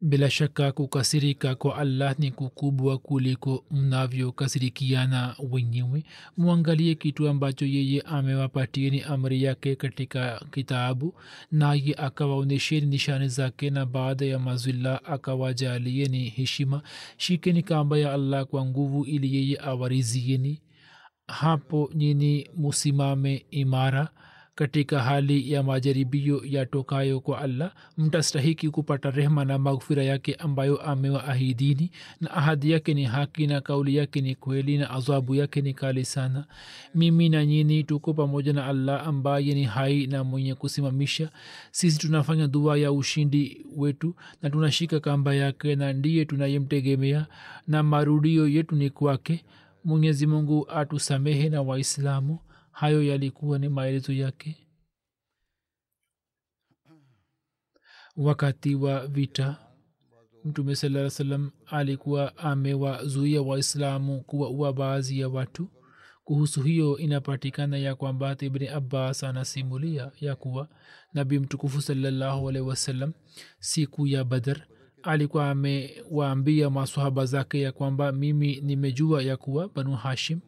bila 0.00 0.30
shaka 0.30 0.72
kukasirika 0.72 1.54
kwa 1.54 1.76
allah 1.76 2.14
ni 2.18 2.30
kukubwa 2.30 2.98
kuliko 2.98 3.64
mnavyokasirikiana 3.70 5.36
wenyewe. 5.50 6.04
Mwangalie 6.36 6.94
kitu 6.94 7.28
ambacho 7.28 7.66
yeye 7.66 8.00
amewapatieni 8.00 9.00
amri 9.02 9.42
yake 9.42 9.76
katika 9.76 10.44
kitabu 10.52 11.14
naye 11.52 11.94
akawaonyesheni 11.98 12.86
nishani 12.86 13.28
zake 13.28 13.70
na 13.70 13.86
baada 13.86 14.24
ya 14.26 14.38
mazwila 14.38 15.04
akawajalieni 15.04 16.28
heshima. 16.28 16.82
Shikeni 17.16 17.62
kamba 17.62 17.98
ya 17.98 18.12
allah 18.12 18.44
kwa 18.46 18.64
nguvu 18.66 19.04
ili 19.04 19.36
yeye 19.36 19.58
awarizieni. 19.62 20.62
Hapo 21.26 21.90
nyini 21.94 22.50
musimame 22.56 23.46
imara 23.50 24.08
katika 24.62 25.00
hali 25.02 25.52
ya 25.52 25.62
majaribio 25.62 26.42
yatokayo 26.44 27.20
kwa 27.20 27.38
allah 27.40 27.72
mtastahiki 27.98 28.70
kupata 28.70 29.10
rehma 29.10 29.44
na 29.44 29.58
maghfira 29.58 30.02
yake 30.04 30.34
ambayo 30.34 30.82
amewaahidini 30.82 31.90
na 32.20 32.30
ahadi 32.30 32.70
yake 32.70 32.94
ni 32.94 33.04
haki 33.04 33.46
na 33.46 33.60
kauli 33.60 33.96
yake 33.96 34.20
ni 34.20 34.34
kweli 34.34 34.78
na 34.78 34.90
adhabu 34.90 35.34
yake 35.34 35.60
ni 35.60 35.74
kali 35.74 36.04
sana. 36.04 36.44
Mimi 36.94 37.28
na 37.28 37.46
nyini 37.46 37.84
tuko 37.84 38.14
pamoja 38.14 38.52
na 38.52 38.66
allah 38.66 39.06
ambaye 39.06 39.54
ni 39.54 39.64
hai 39.64 40.06
na 40.06 40.24
mwenye 40.24 40.54
kusimamisha. 40.54 41.30
Sisi 41.70 41.98
tunafanya 41.98 42.46
dua 42.48 42.78
ya 42.78 42.92
ushindi 42.92 43.66
wetu 43.76 44.14
na 44.42 44.50
tunashika 44.50 45.00
kamba 45.00 45.34
yake 45.34 45.76
na 45.76 45.92
ndiye 45.92 46.24
tunayemtegemea 46.24 47.26
na 47.68 47.82
marudio 47.82 48.48
yetu 48.48 48.76
ni 48.76 48.90
kwake. 48.90 49.44
Mwenyezi 49.84 50.26
mungu 50.26 50.66
atusamehe 50.70 51.48
na 51.48 51.62
waislamu 51.62 52.38
hayo 52.78 53.02
yalikuwa 53.02 53.58
ni 53.58 53.68
maelezo 53.68 54.12
yake. 54.12 54.66
Wakati 58.16 58.74
wa 58.74 59.06
vita 59.06 59.56
mtume 60.44 60.76
salaa 60.76 61.10
salam 61.10 61.50
alikuwa 61.66 62.36
amewazuia 62.38 63.42
waislamu 63.42 64.20
kuwaua 64.20 64.72
baadhi 64.72 65.20
ya 65.20 65.28
watu. 65.28 65.68
Kuhusu 66.24 66.62
hiyo 66.62 66.98
inapatikana 66.98 67.78
ya 67.78 67.94
kwamba 67.94 68.36
ibni 68.40 68.68
abbas 68.68 69.24
anasimulia 69.24 70.12
ya 70.20 70.36
kuwa 70.36 70.68
nabi 71.12 71.38
mtukufu 71.38 71.82
salallahu 71.82 72.48
alaihi 72.48 72.68
wasallam 72.68 73.12
siku 73.58 74.06
ya 74.06 74.24
badar 74.24 74.66
alikuwa 75.02 75.50
amewaambia 75.50 76.70
masahaba 76.70 77.26
zake 77.26 77.60
ya 77.60 77.72
kwamba 77.72 78.12
mimi 78.12 78.60
nimejua 78.60 79.22
ya 79.22 79.36
kuwa 79.36 79.68
banu 79.68 79.96
hashim 79.96 80.40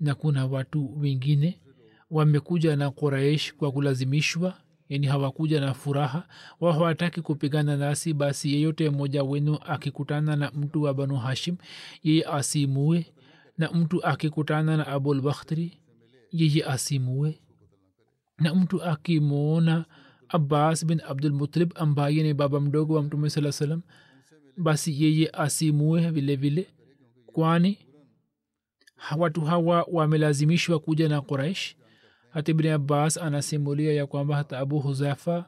na 0.00 0.14
kuna 0.14 0.46
watu 0.46 1.00
wengine 1.00 1.60
wamekuja 2.10 2.76
na 2.76 2.90
quraish 2.90 3.54
kwa 3.54 3.72
kulazimishwa 3.72 4.54
yani 4.88 5.06
hawakuja 5.06 5.60
na 5.60 5.74
furaha 5.74 6.28
wa 6.60 6.72
hawataki 6.72 7.20
kupigana 7.22 7.76
nasi 7.76 8.14
basi 8.14 8.52
yeyote 8.54 8.90
mmoja 8.90 9.22
wenu 9.24 9.58
akikutana 9.66 10.36
na 10.36 10.50
mtu 10.50 10.82
wa 10.82 10.94
banu 10.94 11.16
hashim 11.16 11.56
yeye 12.02 12.24
asimue 12.24 13.06
na 13.58 13.70
mtu 13.70 14.04
akikutana 14.04 14.76
na 14.76 14.86
abulbakhtri 14.86 15.78
yeye 16.32 16.64
asimue 16.64 17.38
na 18.38 18.54
mtu 18.54 18.82
akimwona 18.84 19.84
abbas 20.28 20.86
bin 20.86 21.00
abdulmutalib 21.08 21.72
ambaye 21.74 22.22
ni 22.22 22.34
baba 22.34 22.60
mdogo 22.60 22.94
wa 22.94 23.02
mtume 23.02 23.30
saa 23.30 23.52
salam 23.52 23.82
basi 24.56 25.02
yeye 25.04 25.30
asimue 25.32 26.00
vilevile 26.10 26.36
vile 26.36 26.66
kwani 27.26 27.78
watu 29.18 29.40
hawa 29.40 29.86
wamelazimishwa 29.92 30.78
kuja 30.78 31.08
na 31.08 31.20
quraish. 31.20 31.76
Hata 32.30 32.50
ibni 32.52 32.68
abbas 32.68 33.16
anasimulia 33.16 33.92
ya 33.92 34.06
kwamba 34.06 34.36
hata 34.36 34.58
abu 34.58 34.78
huzafa 34.80 35.44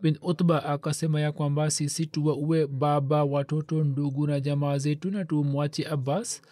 bin 0.00 0.18
utba 0.22 0.64
akasema 0.64 1.20
ya 1.20 1.32
kwamba 1.32 1.70
sisi 1.70 2.06
tuwa 2.06 2.36
uwe 2.36 2.66
baba 2.66 3.24
watoto 3.24 3.84
ndugu 3.84 4.26
na 4.26 4.40
jamaa 4.40 4.78
zetu 4.78 5.10
na 5.10 5.24
tumwache 5.24 5.86
abbas. 5.88 6.42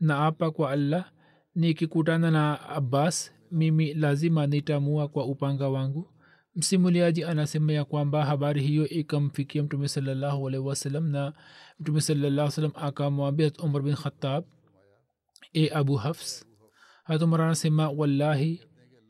Na 0.00 0.26
apa 0.26 0.50
kwa 0.50 0.70
allah 0.70 1.10
nikikutana 1.54 2.30
na 2.30 2.68
abbas 2.68 3.32
mimi 3.52 3.94
lazima 3.94 4.46
nitamua 4.46 5.08
kwa 5.08 5.24
upanga 5.26 5.68
wangu. 5.68 6.10
Msimuliaji 6.56 7.24
anasema 7.24 7.72
ya 7.72 7.84
kwamba 7.84 8.24
habari 8.24 8.62
hiyo 8.62 8.88
ikamfikia 8.88 9.62
mtume 9.62 9.88
salallahu 9.88 10.48
alaihi 10.48 10.66
wasalam 10.66 11.08
na 11.08 11.32
mtume 11.80 12.00
salallahu 12.00 12.50
salam 12.50 12.72
akamwambia 12.74 13.50
umar 13.62 13.82
bin 13.82 13.94
khatab 13.94 14.44
e 15.52 15.68
abu 15.68 15.96
hafs. 15.96 16.46
Hatumar 17.04 17.40
anasema 17.42 17.90
wallahi 17.90 18.60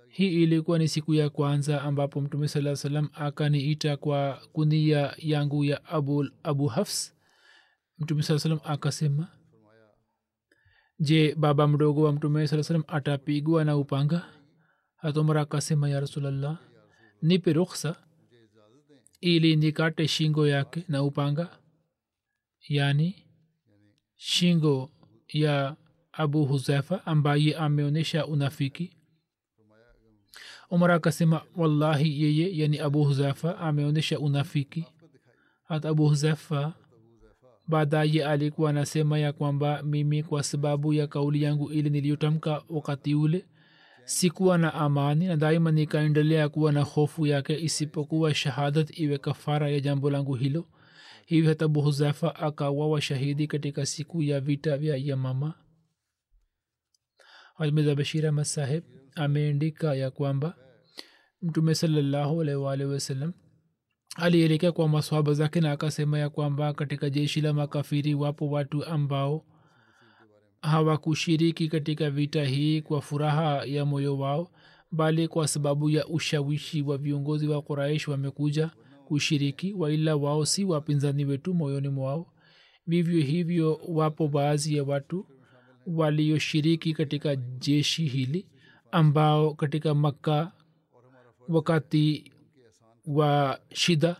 hii 0.09 0.43
ilikuwa 0.43 0.79
ni 0.79 0.89
siku 0.89 1.15
ya 1.15 1.31
kwanza 1.31 1.83
ambapo 1.83 2.21
mtume 2.21 2.49
saa 2.49 2.77
salam 2.77 3.09
akaniita 3.13 3.97
kwa 3.97 4.43
kunia 4.53 5.15
yangu 5.19 5.65
ya 5.65 5.85
abu, 5.85 6.27
abu 6.43 6.67
hafs. 6.67 7.15
Mtume 7.99 8.23
saa 8.23 8.39
salam 8.39 8.61
akasema 8.65 9.29
je 10.99 11.35
baba 11.35 11.69
mdogo 11.69 12.03
wa 12.03 12.13
mtume 12.13 12.47
saa 12.47 12.63
salam 12.63 12.85
atapigwa 12.89 13.65
na 13.65 13.77
upanga? 13.77 14.25
Hatumara 14.97 15.41
akasema 15.41 15.89
ya 15.91 16.01
rasulllah 16.01 16.59
nipe 17.23 17.53
ruksa 17.53 17.97
ili 19.21 19.57
nikate 19.57 20.09
shingo 20.09 20.47
yake 20.47 20.85
na 20.89 21.03
upanga 21.03 21.59
yani 22.69 23.27
shingo 24.17 24.91
ya 25.29 25.77
abu 26.21 26.45
huzaifa 26.45 27.07
ambaye 27.07 27.57
ameonyesha 27.57 28.27
unafiki. 28.27 28.91
Umar 30.71 30.91
akasema 30.91 31.43
wallahi 31.57 32.23
yeye 32.23 32.57
yani 32.59 32.79
abu 32.79 33.05
huzaifa 33.05 33.59
ameonyesha 33.59 34.19
unafiki. 34.19 34.85
Hata 35.65 35.89
abu 35.89 36.09
huzaifa 36.09 36.73
baadaye 37.69 38.25
alikuwa 38.25 38.71
anasema 38.71 39.19
ya 39.19 39.33
kwamba 39.33 39.83
mimi 39.83 40.23
kwa 40.23 40.43
sababu 40.43 40.93
ya 40.95 41.07
kauli 41.07 41.43
yangu 41.43 41.71
ili 41.73 41.91
niliyotamka 41.91 42.63
wakati 42.69 43.15
ule 43.15 43.45
sikuwa 44.05 44.59
na 44.59 44.75
amani 44.75 45.27
na 45.27 45.37
daima 45.37 45.71
nikaendelea 45.71 46.49
kuwa 46.49 46.73
na 46.73 46.83
hofu 46.83 47.27
yake 47.27 47.61
isipokuwa 47.61 48.35
shahadat 48.35 48.99
iwe 48.99 49.19
kafara 49.19 49.71
ya 49.71 49.81
jambo 49.81 50.11
langu 50.11 50.35
hilo. 50.35 50.65
Hivi 51.27 51.49
hata 51.49 51.69
buhuzafa 51.69 52.37
akawawa 52.37 53.01
shahidi 53.01 53.47
katika 53.47 53.87
siku 53.87 54.23
ya 54.23 54.41
vita 54.41 54.77
vya 54.77 54.97
yamama 54.97 55.55
hajmeza 57.61 57.95
bashir 57.95 58.27
ahmad 58.27 58.45
saheb 58.45 58.85
ameandika 59.15 59.95
ya 59.95 60.11
kwamba 60.11 60.55
mtume 61.43 61.75
salallahu 61.75 62.41
alaihi 62.41 62.85
wasallam 62.85 63.33
alielekea 64.17 64.73
kwa 64.73 64.89
maswaba 64.89 65.33
zake 65.33 65.61
na 65.61 65.73
akasema 65.73 66.19
ya 66.19 66.31
kwamba 66.31 66.73
katika 66.75 67.11
jeshi 67.11 67.41
la 67.41 67.53
makafiri 67.53 68.15
wapo 68.15 68.51
watu 68.51 68.85
ambao 68.85 69.45
hawakushiriki 70.63 71.69
katika 71.69 72.11
vita 72.11 72.45
hii 72.45 72.83
kwa 72.83 73.03
furaha 73.03 73.65
ya 73.65 73.85
moyo 73.85 74.19
wao 74.19 74.51
bali 74.93 75.29
kwa 75.29 75.49
sababu 75.49 75.91
ya 75.91 76.07
ushawishi 76.07 76.83
wa 76.83 76.99
viongozi 76.99 77.49
wa 77.49 77.63
quraish 77.63 78.09
wamekuja 78.09 78.71
kushiriki 79.05 79.73
waila 79.73 80.17
wao 80.17 80.47
si 80.47 80.65
wapinzani 80.65 81.25
wetu 81.25 81.55
moyoni 81.55 81.89
mwao. 81.89 82.33
Vivyo 82.87 83.21
hivyo 83.21 83.81
wapo 83.89 84.29
baadhi 84.29 84.77
ya 84.77 84.85
watu 84.85 85.27
walioshiriki 85.87 86.95
katika 86.95 87.37
jeshi 87.37 88.05
hili 88.07 88.47
ambao 88.93 89.55
katika 89.55 89.95
makka 89.95 90.53
wakati 91.49 92.33
wa 93.07 93.61
shida 93.73 94.17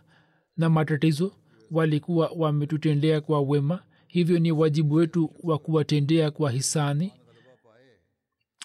na 0.57 0.69
matatizo 0.69 1.31
walikuwa 1.71 2.31
wametutendea 2.35 3.21
kwa 3.21 3.41
wema. 3.41 3.79
Hivyo 4.07 4.39
ni 4.39 4.51
wajibu 4.51 4.95
wetu 4.95 5.31
wa 5.43 5.57
kuwatendea 5.57 6.31
kwa 6.31 6.51
hisani 6.51 7.13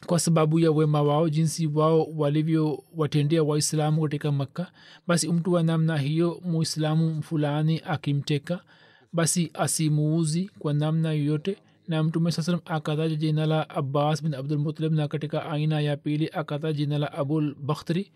kwa 0.07 0.19
sababu 0.19 0.59
ya 0.61 0.71
wema 0.73 1.03
wao 1.03 1.29
jinsi 1.29 1.67
wao 1.67 2.05
walivyowatendea 2.17 3.43
waislamu 3.43 4.03
katika 4.03 4.33
makka. 4.33 4.73
Basi 5.07 5.29
mtu 5.33 5.53
wa 5.53 5.63
namna 5.63 5.97
hiyo 5.99 6.41
muislamu 6.45 7.23
fulani 7.23 7.83
akimteka 7.87 8.61
basi 9.13 9.51
asimuuzi 9.55 10.51
kwa 10.59 10.75
namna 10.75 11.13
yoyote 11.13 11.57
na 11.89 12.03
mtume 12.03 12.33
saa 12.33 12.43
salam 12.43 12.61
akataja 12.65 13.15
jina 13.17 13.47
la 13.47 13.71
abbas 13.71 14.23
bin 14.23 14.35
abdulmutalib 14.35 14.93
na 14.93 15.09
katika 15.09 15.47
aina 15.51 15.81
ya 15.81 15.97
pili 15.97 16.31
akataja 16.33 16.73
jina 16.73 16.99
la 16.99 17.13
abul 17.13 17.55
bakhtri 17.55 18.13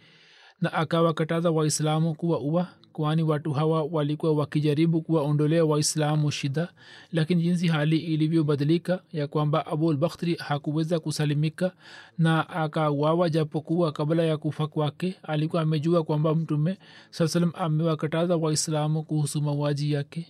na 0.61 0.72
akawakataza 0.72 1.50
waislamu 1.50 2.14
kuwa 2.14 2.40
uwa 2.40 2.68
kwani 2.92 3.22
watu 3.22 3.52
hawa 3.52 3.83
walikuwa 3.83 4.33
wakijaribu 4.33 5.02
kuwaondolea 5.02 5.64
waislamu 5.64 6.30
shida. 6.30 6.68
Lakini 7.12 7.42
jinsi 7.42 7.68
hali 7.68 7.96
ilivyobadilika 7.98 9.02
ya 9.12 9.26
kwamba 9.26 9.66
abul 9.66 9.96
bakhtri 9.96 10.35
hakuweza 10.35 11.00
kusalimika 11.00 11.72
na 12.18 12.48
akawawa 12.48 13.30
japokuwa 13.30 13.92
kabla 13.92 14.22
ya 14.22 14.37
kufa 14.37 14.66
kwake 14.66 15.14
alikuwa 15.22 15.62
amejua 15.62 16.02
kwamba 16.04 16.35
mtume 16.35 16.78
saa 17.11 17.28
salam 17.28 17.52
amewakataza 17.54 18.37
waislamu 18.37 19.02
kuhusu 19.02 19.42
mauaji 19.42 19.92
yake 19.92 20.26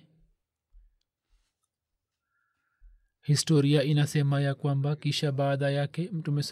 historia 3.23 3.83
inasema 3.83 4.41
ya 4.41 4.55
kwamba 4.55 4.97
kisha 4.97 5.33
baada 5.33 5.71
yake 5.71 6.11
mtume 6.13 6.43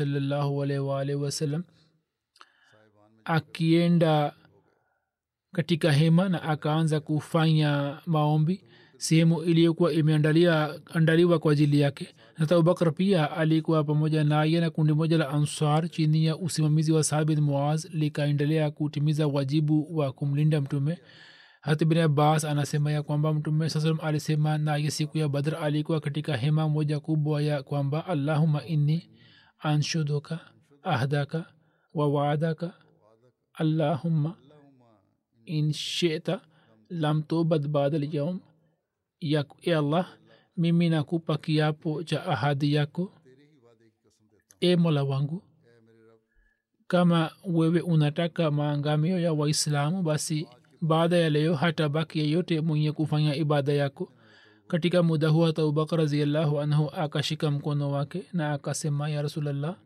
waalihi 0.79 1.19
wasallam 1.19 1.63
akienda 3.25 4.35
katika 5.53 5.93
hema 5.93 6.29
na 6.29 6.43
akaanza 6.43 7.01
kufanya 7.01 7.99
maombi 8.07 8.65
sehemu 8.97 9.43
iliyokuwa 9.43 9.93
imeandaliwa 9.93 11.39
kwa 11.39 11.53
ajili 11.53 11.81
yake. 11.81 12.15
Hata 12.35 12.55
abubakar 12.55 12.95
pia 12.95 13.31
alikuwa 13.31 13.85
pamoja 13.85 14.25
naye 14.25 14.61
na 14.61 14.71
kundi 14.71 14.93
moja 14.93 15.19
la 15.19 15.29
ansar 15.29 15.89
chini 15.89 16.25
ya 16.25 16.37
usimamizi 16.37 16.93
wa 16.93 17.05
saabin 17.05 17.41
moaz 17.41 17.85
likaendelea 17.85 18.71
kutimiza 18.71 19.27
wajibu 19.27 19.97
wa 19.99 20.13
kumlinda 20.13 20.61
mtume 20.61 20.99
hata 21.69 21.85
bin 21.85 21.99
abbas 21.99 22.45
anasema 22.45 22.93
ya 22.93 23.03
kwamba 23.03 23.35
mtume 23.35 23.71
saa 23.71 23.81
salam 23.81 23.99
alisema 24.03 24.59
naye 24.59 24.91
siku 24.91 25.19
ya 25.19 25.29
badr 25.29 25.57
alikuwa 25.57 26.01
katika 26.01 26.37
hema 26.37 26.69
moja 26.69 27.01
kubwa 27.01 27.43
ya 27.43 27.63
kwamba 27.63 28.07
allahuma 28.07 28.67
inni 28.67 29.11
anshuduka 29.59 30.41
ahdaka 30.83 31.53
wa 31.95 32.09
waadaka. 32.09 32.75
Allahumma 33.55 34.37
in 35.45 35.73
shita 35.73 36.41
lam 36.89 37.23
tubad 37.23 37.69
bada 37.69 37.99
lyaum 37.99 38.41
ya 39.21 39.45
e 39.63 39.75
allah 39.75 40.07
mimi 40.57 40.89
nakupa 40.89 41.39
kiapo 41.39 42.03
cha 42.03 42.27
ahadi 42.27 42.75
yako 42.75 43.13
e 44.61 44.77
mola 44.77 45.05
wangu. 45.05 45.43
Kama 46.87 47.31
wewe 47.45 47.81
unataka 47.81 48.51
maangamio 48.51 49.19
ya 49.19 49.33
waislamu 49.33 50.03
basi 50.03 50.49
baada 50.81 51.17
ya 51.17 51.31
leo 51.31 51.55
hata 51.55 51.89
baki 51.89 52.19
yeyote 52.19 52.61
mwenye 52.61 52.93
kufanya 52.93 53.35
ibada 53.37 53.73
yako. 53.73 54.13
Katika 54.69 55.03
muda 55.03 55.29
huu 55.29 55.43
hata 55.43 55.63
abubakar 55.63 55.99
raziallahu 55.99 56.61
anhu 56.61 56.91
akashika 56.91 57.51
mkono 57.51 57.91
wake 57.91 58.25
na 58.33 58.53
akasema 58.53 59.09
ya 59.09 59.23
rasulllah 59.23 59.77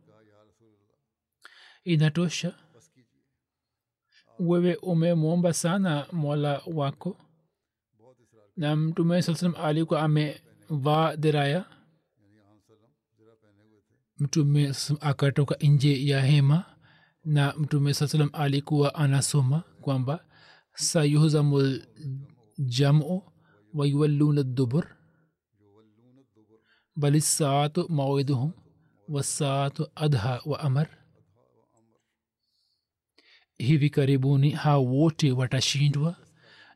inatosha. 1.84 2.54
Wewe 4.38 4.74
umemwomba 4.74 5.52
sana 5.52 6.06
mola 6.12 6.62
wako. 6.66 7.16
Na 8.56 8.76
mtume 8.76 9.22
saa 9.22 9.34
salam 9.34 9.54
alikuwa 9.64 10.02
amevaa 10.02 11.16
diraya 11.16 11.64
mtume 14.18 14.74
akatoka 15.00 15.56
nje 15.60 16.06
ya 16.06 16.20
hema 16.20 16.64
na 17.24 17.54
mtume 17.58 17.94
saa 17.94 18.06
salam 18.08 18.30
alikuwa 18.32 18.94
anasoma 18.94 19.62
kwamba 19.80 20.24
sayuhzamu 20.74 21.58
الجمع 22.58 23.22
ويولون 23.74 24.38
الدبر 24.38 24.86
بل 26.96 27.20
saatu 27.22 27.90
موعدهم 27.90 28.52
والساعة 29.08 29.72
adha 29.96 30.40
wa 30.46 30.60
amar 30.60 30.88
hivi 33.58 33.90
karibuni 33.90 34.50
hao 34.50 34.84
wote 34.84 35.32
watashindwa 35.32 36.16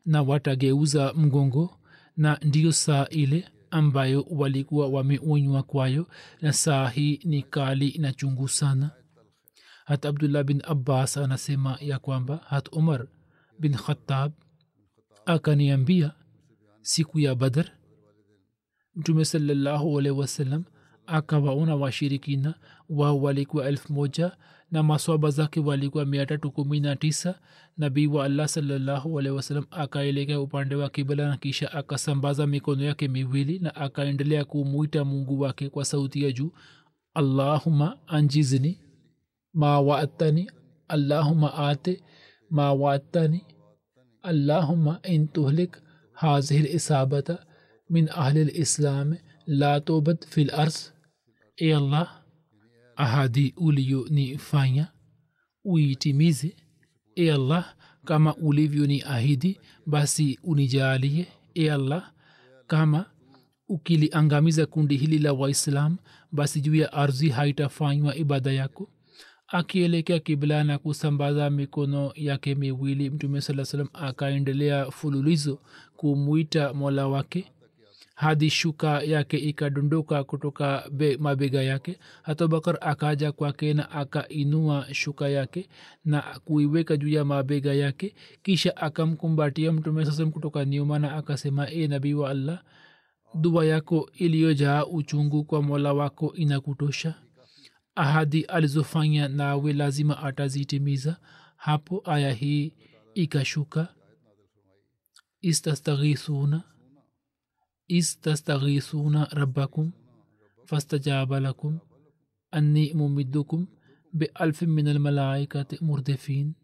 na 0.05 0.23
watageuza 0.23 1.13
mgongo 1.15 1.81
na 2.17 2.39
ndiyo 2.43 2.73
saa 2.73 3.07
ile 3.11 3.49
ambayo 3.71 4.23
walikuwa 4.31 4.89
wameonywa 4.89 5.63
kwayo 5.63 6.07
na 6.41 6.53
saa 6.53 6.89
hii 6.89 7.21
ni 7.25 7.43
kali 7.43 7.99
na 7.99 8.13
chungu 8.13 8.49
sana 8.49 8.91
hata 9.85 10.09
abdullah 10.09 10.45
bin 10.45 10.63
abbas 10.65 11.17
anasema 11.17 11.79
ya 11.81 11.99
kwamba 11.99 12.37
hat 12.37 12.69
umar 12.73 13.07
bin 13.59 13.75
khatab 13.75 14.33
akaniambia 15.27 16.13
siku 16.83 17.19
ya 17.21 17.35
badr? 17.35 17.65
Mtume 18.95 19.25
salallahu 19.25 19.99
alaihi 19.99 20.19
wasallam 20.19 20.65
akawaona 21.07 21.77
washirikina 21.77 22.55
wao 22.89 23.21
walikuwa 23.23 23.69
elfu 23.69 23.93
moja 23.93 24.37
na 24.71 24.83
maswaba 24.83 25.31
zake 25.31 25.61
walikuwa 25.61 26.05
mia 26.05 26.27
tatu 26.27 26.51
kumi 26.51 26.81
na 26.81 26.97
tisa. 26.97 27.41
Nabii 27.77 28.07
wa 28.07 28.25
allah 28.25 28.49
salallahu 28.49 29.19
alaihi 29.19 29.37
wasallam 29.37 29.67
akaelekea 29.71 30.41
upande 30.41 30.75
wa 30.75 30.91
kibla 30.91 31.29
na 31.29 31.37
kisha 31.37 31.73
akasambaza 31.73 32.47
mikono 32.47 32.85
yake 32.85 33.09
miwili 33.09 33.59
na 33.59 33.75
akaendelea 33.75 34.45
kumwita 34.45 35.05
mungu 35.05 35.41
wake 35.41 35.69
kwa 35.69 35.85
sauti 35.85 36.23
ya 36.25 36.33
juu 36.33 36.53
allahuma 37.15 37.99
anjizni 38.07 38.81
ma 39.55 39.81
waatani 39.81 40.51
allahuma 40.89 41.55
ate 41.55 42.03
ma 42.51 42.71
وعدتني 42.71 43.41
اللهم 44.27 44.99
in 45.07 45.33
تهلك 45.35 45.83
هذه 46.19 46.63
lisabata 46.63 47.45
min 47.91 48.09
ahli 48.11 48.45
lislami 48.45 49.17
la 49.47 49.79
توبت 49.81 50.25
fi 50.27 50.45
lars 50.45 50.93
e 51.57 51.75
allah 51.75 52.23
ahadi 52.97 53.55
uliyonifanya 53.57 54.93
uitimize 55.65 56.57
e 57.17 57.31
allah 57.33 57.75
kama 58.05 58.35
ulivyoni 58.37 59.03
ahidi 59.03 59.61
basi 59.87 60.39
unijalie 60.43 61.27
e 61.55 61.71
allah 61.71 62.13
kama 62.67 63.07
ukiliangamiza 63.69 64.67
kundi 64.67 64.97
hili 64.97 65.19
la 65.19 65.33
waislam 65.33 65.97
basi 66.33 66.61
juu 66.61 66.75
ya 66.75 66.93
ardhi 66.93 67.29
haitafanywa 67.29 68.17
ibada 68.17 68.53
yako 68.53 68.91
akielekea 69.49 70.19
kibla 70.19 70.65
na 70.65 70.79
kusambaza 70.79 71.51
mikono 71.51 72.13
yake 72.15 72.55
miwili 72.55 73.11
mtume 73.11 73.41
saa 73.41 73.65
salam 73.65 73.89
akaendelea 73.93 74.91
fululizo 74.91 75.59
kumwita 75.97 76.75
mola 76.75 77.07
wake. 77.09 77.53
Hadi 78.15 78.51
shuka 78.51 79.03
yake 79.03 79.37
ikadondoka 79.39 80.25
kutoka 80.25 80.85
be, 80.93 81.17
mabega 81.17 81.63
yake. 81.63 81.99
Hata 82.23 82.49
bakar 82.49 82.79
akaja 82.81 83.33
kwake 83.33 83.75
na 83.75 83.91
akainua 83.91 84.87
shuka 84.93 85.29
yake 85.29 85.69
na 86.05 86.23
kuiweka 86.45 86.97
juu 86.97 87.09
ya 87.09 87.25
mabega 87.25 87.75
yake. 87.75 88.15
Kisha 88.43 88.77
akamkumbatia 88.77 89.73
mtume 89.73 90.05
sasam 90.05 90.31
kutoka 90.31 90.65
nyuma 90.65 90.99
na 90.99 91.17
akasema 91.17 91.71
e 91.71 91.87
nabii 91.89 92.15
wa 92.15 92.31
allah 92.31 92.63
dua 93.35 93.65
yako 93.67 94.11
iliyojaa 94.15 94.85
uchungu 94.87 95.45
kwa 95.45 95.63
mola 95.63 95.93
wako 95.93 96.33
inakutosha 96.35 97.15
ahadi 97.97 98.43
alizofanya 98.45 99.29
nawe 99.29 99.73
lazima 99.73 100.23
atazitimiza. 100.23 101.17
Hapo 101.57 102.03
aya 102.05 102.33
hii 102.33 102.73
ikashuka. 103.15 103.95
Istastaghisuna 105.41 106.63
istastaghisuna 107.89 109.25
rabbakum. 109.25 109.93
Fastajaba 110.65 111.41
lakum. 111.41 111.79
Anni 112.51 112.95
mumidukum 112.95 113.67
bialfin 114.13 114.71
min 114.71 114.89
almalaikati 114.89 115.79
murdifin. 115.85 116.55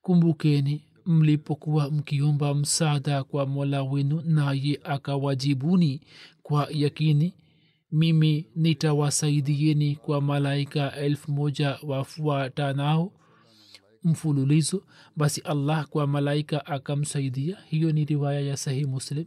Kumbukeni 0.00 0.84
mlipokuwa 1.06 1.90
mkiomba 1.90 2.54
msaada 2.54 3.24
kwa 3.24 3.46
mola 3.46 3.82
wenu 3.82 4.20
naye 4.24 4.80
akawajibuni 4.84 6.06
kwa 6.42 6.68
yakini 6.70 7.34
mimi 7.94 8.46
nitawasaidieni 8.56 9.96
kwa 9.96 10.20
malaika 10.20 10.96
elfu 10.96 11.32
moja 11.32 11.78
wafuatanao 11.82 13.12
mfululizo. 14.04 14.82
Basi 15.16 15.40
allah 15.40 15.86
kwa 15.88 16.06
malaika 16.06 16.66
akamsaidia. 16.66 17.56
Hiyo 17.66 17.92
ni 17.92 18.04
riwaya 18.04 18.40
ya 18.40 18.56
sahih 18.56 18.86
muslim 18.88 19.24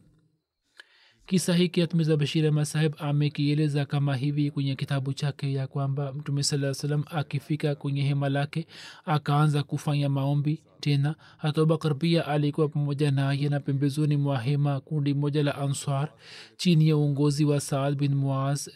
kisa 1.28 1.54
hiki 1.54 1.82
atmiza 1.82 2.18
bashir 2.18 2.52
masahib 2.52 2.94
amekieleza 2.98 3.86
kama 3.86 4.16
hivi 4.16 4.52
kwenye 4.52 4.76
kitabu 4.76 5.14
chake 5.14 5.54
ya 5.54 5.68
kwamba 5.68 6.14
mtume 6.14 6.44
saa 6.44 6.74
salam 6.74 7.04
akifika 7.12 7.76
kwenye 7.76 8.02
hema 8.02 8.30
lake 8.30 8.68
akaanza 9.06 9.64
kufanya 9.64 10.10
maombi. 10.10 10.62
Tena 10.80 11.16
hata 11.38 11.62
abubakar 11.62 11.96
pia 11.98 12.28
alikuwa 12.28 12.68
pamoja 12.70 13.12
naye 13.12 13.50
na 13.50 13.60
pembezoni 13.60 14.18
mwa 14.18 14.40
hema 14.40 14.80
kundi 14.80 15.14
moja 15.14 15.44
la 15.44 15.56
answar 15.56 16.10
chini 16.58 16.88
ya 16.90 16.98
uongozi 16.98 17.46
wa 17.46 17.60
saad 17.60 17.96
bin 17.96 18.16
muaz. 18.16 18.68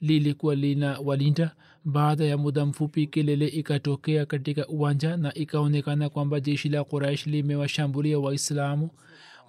Lilikuwa 0.00 0.54
lina 0.54 0.98
walinda. 1.04 1.54
Baada 1.84 2.24
ya 2.24 2.38
muda 2.38 2.66
mfupi 2.66 3.06
kelele 3.06 3.46
ikatokea 3.46 4.26
katika 4.26 4.66
uwanja 4.68 5.16
na 5.16 5.34
ikaonekana 5.34 6.08
kwamba 6.08 6.40
jeshi 6.40 6.68
la 6.68 6.84
quraish 6.84 7.26
limewashambulia 7.26 8.18
waislamu 8.18 8.90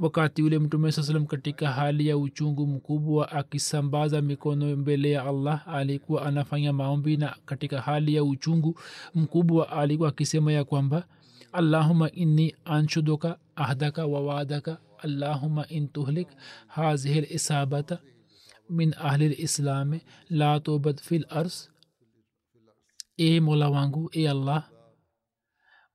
wakati 0.01 0.43
ule 0.43 0.59
mtume 0.59 0.91
saa 0.91 1.03
salam 1.03 1.25
katika 1.25 1.71
hali 1.71 2.07
ya 2.07 2.17
uchungu 2.17 2.67
mkubwa 2.67 3.31
akisambaza 3.31 4.21
mikono 4.21 4.75
mbele 4.75 5.11
ya 5.11 5.23
allah 5.23 5.67
alikuwa 5.67 6.25
anafanya 6.25 6.73
maombi 6.73 7.17
na 7.17 7.35
katika 7.45 7.81
hali 7.81 8.15
ya 8.15 8.23
uchungu 8.23 8.79
mkubwa 9.15 9.69
alikuwa 9.71 10.09
akisema 10.09 10.51
ya 10.51 10.63
kwamba 10.63 11.07
allahuma 11.51 12.11
inni 12.11 12.55
anshuduka 12.65 13.37
ahdaka 13.55 14.05
wa 14.05 14.21
waadaka 14.21 14.77
allahuma 14.97 15.67
in 15.67 15.87
tuhlik 15.87 16.27
hazihi 16.67 17.21
lisabata 17.21 17.99
min 18.69 18.93
ahli 18.97 19.29
lislami 19.29 20.01
la 20.29 20.59
tobat 20.59 21.01
fi 21.01 21.19
lars 21.19 21.69
e 23.17 23.39
mola 23.39 23.69
wangu 23.69 24.09
e 24.13 24.27
allah 24.29 24.69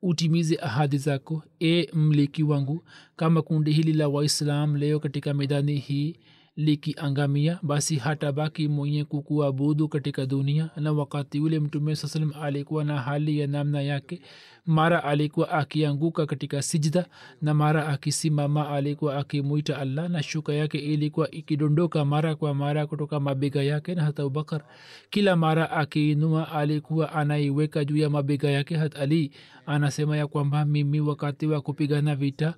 utimize 0.03 0.59
ahadi 0.63 0.99
zako 0.99 1.43
e 1.61 1.89
mliki 1.93 2.43
wangu. 2.43 2.85
Kama 3.17 3.43
kundi 3.43 3.73
hili 3.73 3.93
la 3.93 4.09
waislam 4.09 4.77
leo 4.77 5.01
katika 5.01 5.35
medani 5.35 5.77
hii 5.77 6.17
likiangamia 6.57 7.59
basi 7.63 7.97
hatabaki 7.97 8.69
mwenye 8.69 9.05
kukuabudu 9.05 9.89
katika 9.89 10.27
dunia. 10.27 10.71
Na 10.77 10.93
wakati 10.93 11.41
ule 11.41 11.61
mtume 11.61 11.97
saa 11.97 12.09
salam 12.09 12.33
alikuwa 12.43 12.85
na 12.85 13.01
hali 13.01 13.39
ya 13.39 13.47
namna 13.47 13.83
yake 13.83 14.21
mara 14.67 15.05
alikuwa 15.05 15.51
akianguka 15.51 16.27
katika 16.27 16.63
sijda 16.63 17.07
na 17.43 17.55
mara 17.55 17.89
akisimama 17.89 18.69
alikuwa 18.71 19.17
akimwita 19.17 19.79
allah 19.79 20.11
na 20.11 20.23
shuka 20.23 20.55
yake 20.55 20.79
ilikuwa 20.79 21.31
ikidondoka 21.31 22.05
mara 22.05 22.35
kwa 22.35 22.55
mara 22.55 22.87
kutoka 22.87 23.21
mabega 23.21 23.63
yake 23.63 23.95
na 23.95 24.05
hata 24.05 24.23
abubakar 24.23 24.65
kila 25.11 25.37
mara 25.37 25.71
akiinua 25.71 26.53
alikuwa 26.53 27.13
anaiweka 27.13 27.85
juu 27.85 27.97
ya 27.97 28.11
mabega 28.11 28.51
yake. 28.51 28.77
Hat 28.77 28.97
ali 28.97 29.33
anasema 29.67 30.17
ya 30.17 30.27
kwamba 30.27 30.65
mimi 30.65 31.01
wakati 31.01 31.47
wa 31.47 31.61
kupigana 31.61 32.17
vita 32.17 32.55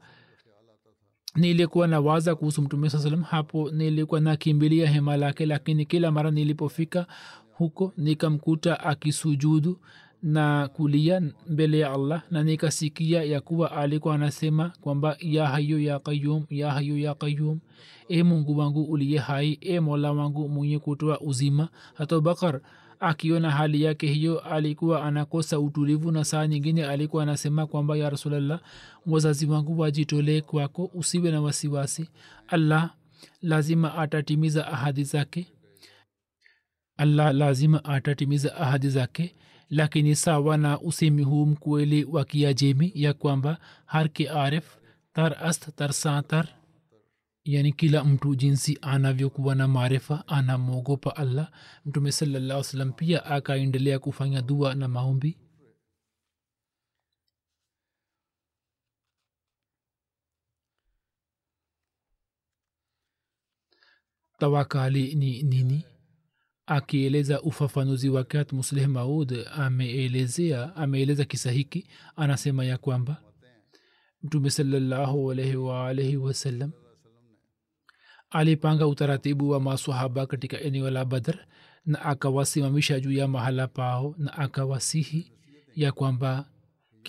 nilikuwa 1.36 1.86
na 1.88 2.00
waza 2.00 2.34
kuhusu 2.34 2.62
mtume 2.62 2.90
saa 2.90 2.98
salam 2.98 3.22
hapo 3.22 3.70
nilikuwa 3.70 4.20
nakimbilia 4.20 4.90
hema 4.90 5.16
lake 5.16 5.46
lakini 5.46 5.86
kila 5.86 6.10
mara 6.12 6.30
nilipofika 6.30 7.06
huko 7.52 7.92
nikamkuta 7.96 8.80
akisujudu 8.80 9.80
na 10.22 10.68
kulia 10.68 11.22
mbele 11.48 11.78
ya 11.78 11.92
allah 11.92 12.22
na 12.30 12.42
nikasikia 12.42 13.22
ya 13.22 13.40
kuwa 13.40 13.72
alikuwa 13.72 14.14
anasema 14.14 14.72
kwamba 14.80 15.16
ya 15.20 15.46
hayu 15.46 15.80
ya 15.80 15.98
qayum 15.98 16.44
ya 16.50 16.70
hayu 16.72 16.98
ya 16.98 17.14
qayum 17.14 17.58
e 18.08 18.22
mungu 18.22 18.58
wangu 18.58 18.82
uliye 18.84 19.18
hai 19.18 19.58
e 19.60 19.80
mola 19.80 20.12
wangu 20.12 20.48
mwenye 20.48 20.78
kutoa 20.78 21.20
uzima. 21.20 21.68
Hata 21.94 22.20
bakar 22.20 22.60
akiona 23.00 23.50
hali 23.50 23.82
yake 23.82 24.06
hiyo 24.06 24.38
alikuwa 24.40 25.04
anakosa 25.04 25.60
utulivu 25.60 26.12
na 26.12 26.24
saa 26.24 26.46
nyingine 26.46 26.86
alikuwa 26.86 27.22
anasema 27.22 27.66
kwamba 27.66 27.96
ya 27.96 28.10
rasulllah 28.10 28.60
wazazi 29.06 29.46
wangu 29.46 29.78
wajitolee 29.78 30.40
kwako 30.40 30.90
usiwe 30.94 31.30
na 31.30 31.40
wasiwasi. 31.40 32.08
Allah 32.48 32.90
lazima 33.42 33.94
atatimiza 33.94 34.66
ahadi 34.66 35.04
zake. 35.04 35.46
Allah 36.96 37.34
lazima 37.34 37.84
atatimiza 37.84 38.56
ahadi 38.56 38.88
zake 38.88 39.34
lakini 39.70 40.16
sawa 40.16 40.56
na 40.56 40.80
usemi 40.80 41.22
huu 41.22 41.46
mkweli 41.46 42.04
wa 42.04 42.24
kiajemi 42.24 42.92
ya 42.94 43.12
kwamba 43.14 43.58
harke 43.86 44.28
arif 44.30 44.76
tar 45.12 45.36
ast 45.44 45.74
tar 45.76 45.92
satar 45.92 46.48
yani 47.44 47.72
kila 47.72 48.04
mtu 48.04 48.34
jinsi 48.34 48.78
anavyokuwa 48.82 49.54
na 49.54 49.68
maarifa 49.68 50.24
anamwogopa 50.28 51.16
allah. 51.16 51.50
Mtume 51.84 52.12
salallah 52.12 52.62
salam 52.64 52.92
pia 52.92 53.24
akaendelea 53.24 53.98
kufanya 53.98 54.42
dua 54.42 54.74
na 54.74 54.88
maombi. 54.88 55.36
Tawakali 64.38 65.14
ni 65.14 65.42
nini 65.42 65.84
akieleza 66.68 67.42
ufafanuzi 67.42 68.08
wake 68.08 68.44
musleh 68.52 68.86
maud 68.88 69.46
ameelezea 69.52 70.76
ameeleza 70.76 71.24
kisa 71.24 71.50
hiki 71.50 71.86
anasema 72.16 72.64
ya 72.64 72.78
kwamba 72.78 73.22
mtume 74.22 74.50
waalaihi 75.56 76.16
wasallam 76.16 76.70
alipanga 78.30 78.86
utaratibu 78.86 79.50
wa 79.50 79.60
masahaba 79.60 80.26
katika 80.26 80.60
eneo 80.60 80.90
la 80.90 81.04
badr 81.04 81.38
na 81.86 82.02
akawasimamisha 82.02 83.00
juu 83.00 83.12
ya 83.12 83.28
mahala 83.28 83.68
pao 83.68 84.14
na 84.18 84.32
akawasihi 84.38 85.32
ya 85.74 85.92
kwamba 85.92 86.48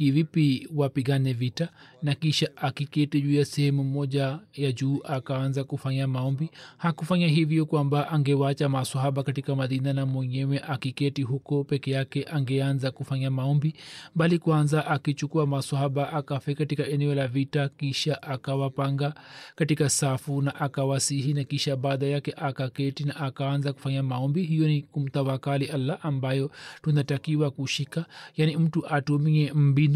kivipi 0.04 0.68
wapigane 0.76 1.34
vita? 1.34 1.70
Na 2.04 2.16
kisha 2.16 2.50
akiketi 2.58 3.22
juu 3.22 3.34
ya 3.34 3.46
sehemu 3.46 3.84
moja 3.84 4.40
ya 4.54 4.72
juu 4.72 5.00
akaanza 5.04 5.64
kufanya 5.64 6.08
maombi. 6.08 6.50
Hakufanya 6.78 7.28
hivyo 7.28 7.66
kwamba 7.66 8.10
angewacha 8.10 8.70
masahaba 8.70 9.24
katika 9.24 9.56
madina 9.56 9.94
na 9.94 10.06
mwenyewe 10.06 10.60
akiketi 10.60 11.22
huko 11.22 11.64
peke 11.64 11.92
yake 11.92 12.24
angeanza 12.32 12.92
kufanya 12.92 13.32
maombi 13.32 13.74
bali 14.16 14.40
kwanza 14.40 14.88
akichukua 14.88 15.48
masahaba 15.48 16.14
akafe 16.14 16.56
katika 16.56 16.88
eneo 16.88 17.16
la 17.16 17.28
vita 17.28 17.70
kisha 17.70 18.24
akawapanga 18.24 19.14
katika 19.56 19.90
safu 19.90 20.42
na 20.42 20.56
akawasihi 20.56 21.34
na 21.34 21.44
kisha 21.44 21.76
baada 21.76 22.06
yake 22.06 22.34
akaketi 22.38 23.04
na 23.04 23.16
akaanza 23.16 23.74
kufanya 23.74 24.04
maombi. 24.04 24.44
Hiyo 24.44 24.68
ni 24.68 24.82
kumtawakali 24.82 25.66
allah 25.66 26.00
ambayo 26.06 26.52
tunatakiwa 26.82 27.52
kushika. 27.52 28.06
Yani 28.38 28.58
mtu 28.58 28.88
atumie 28.88 29.54
mbinu 29.54 29.89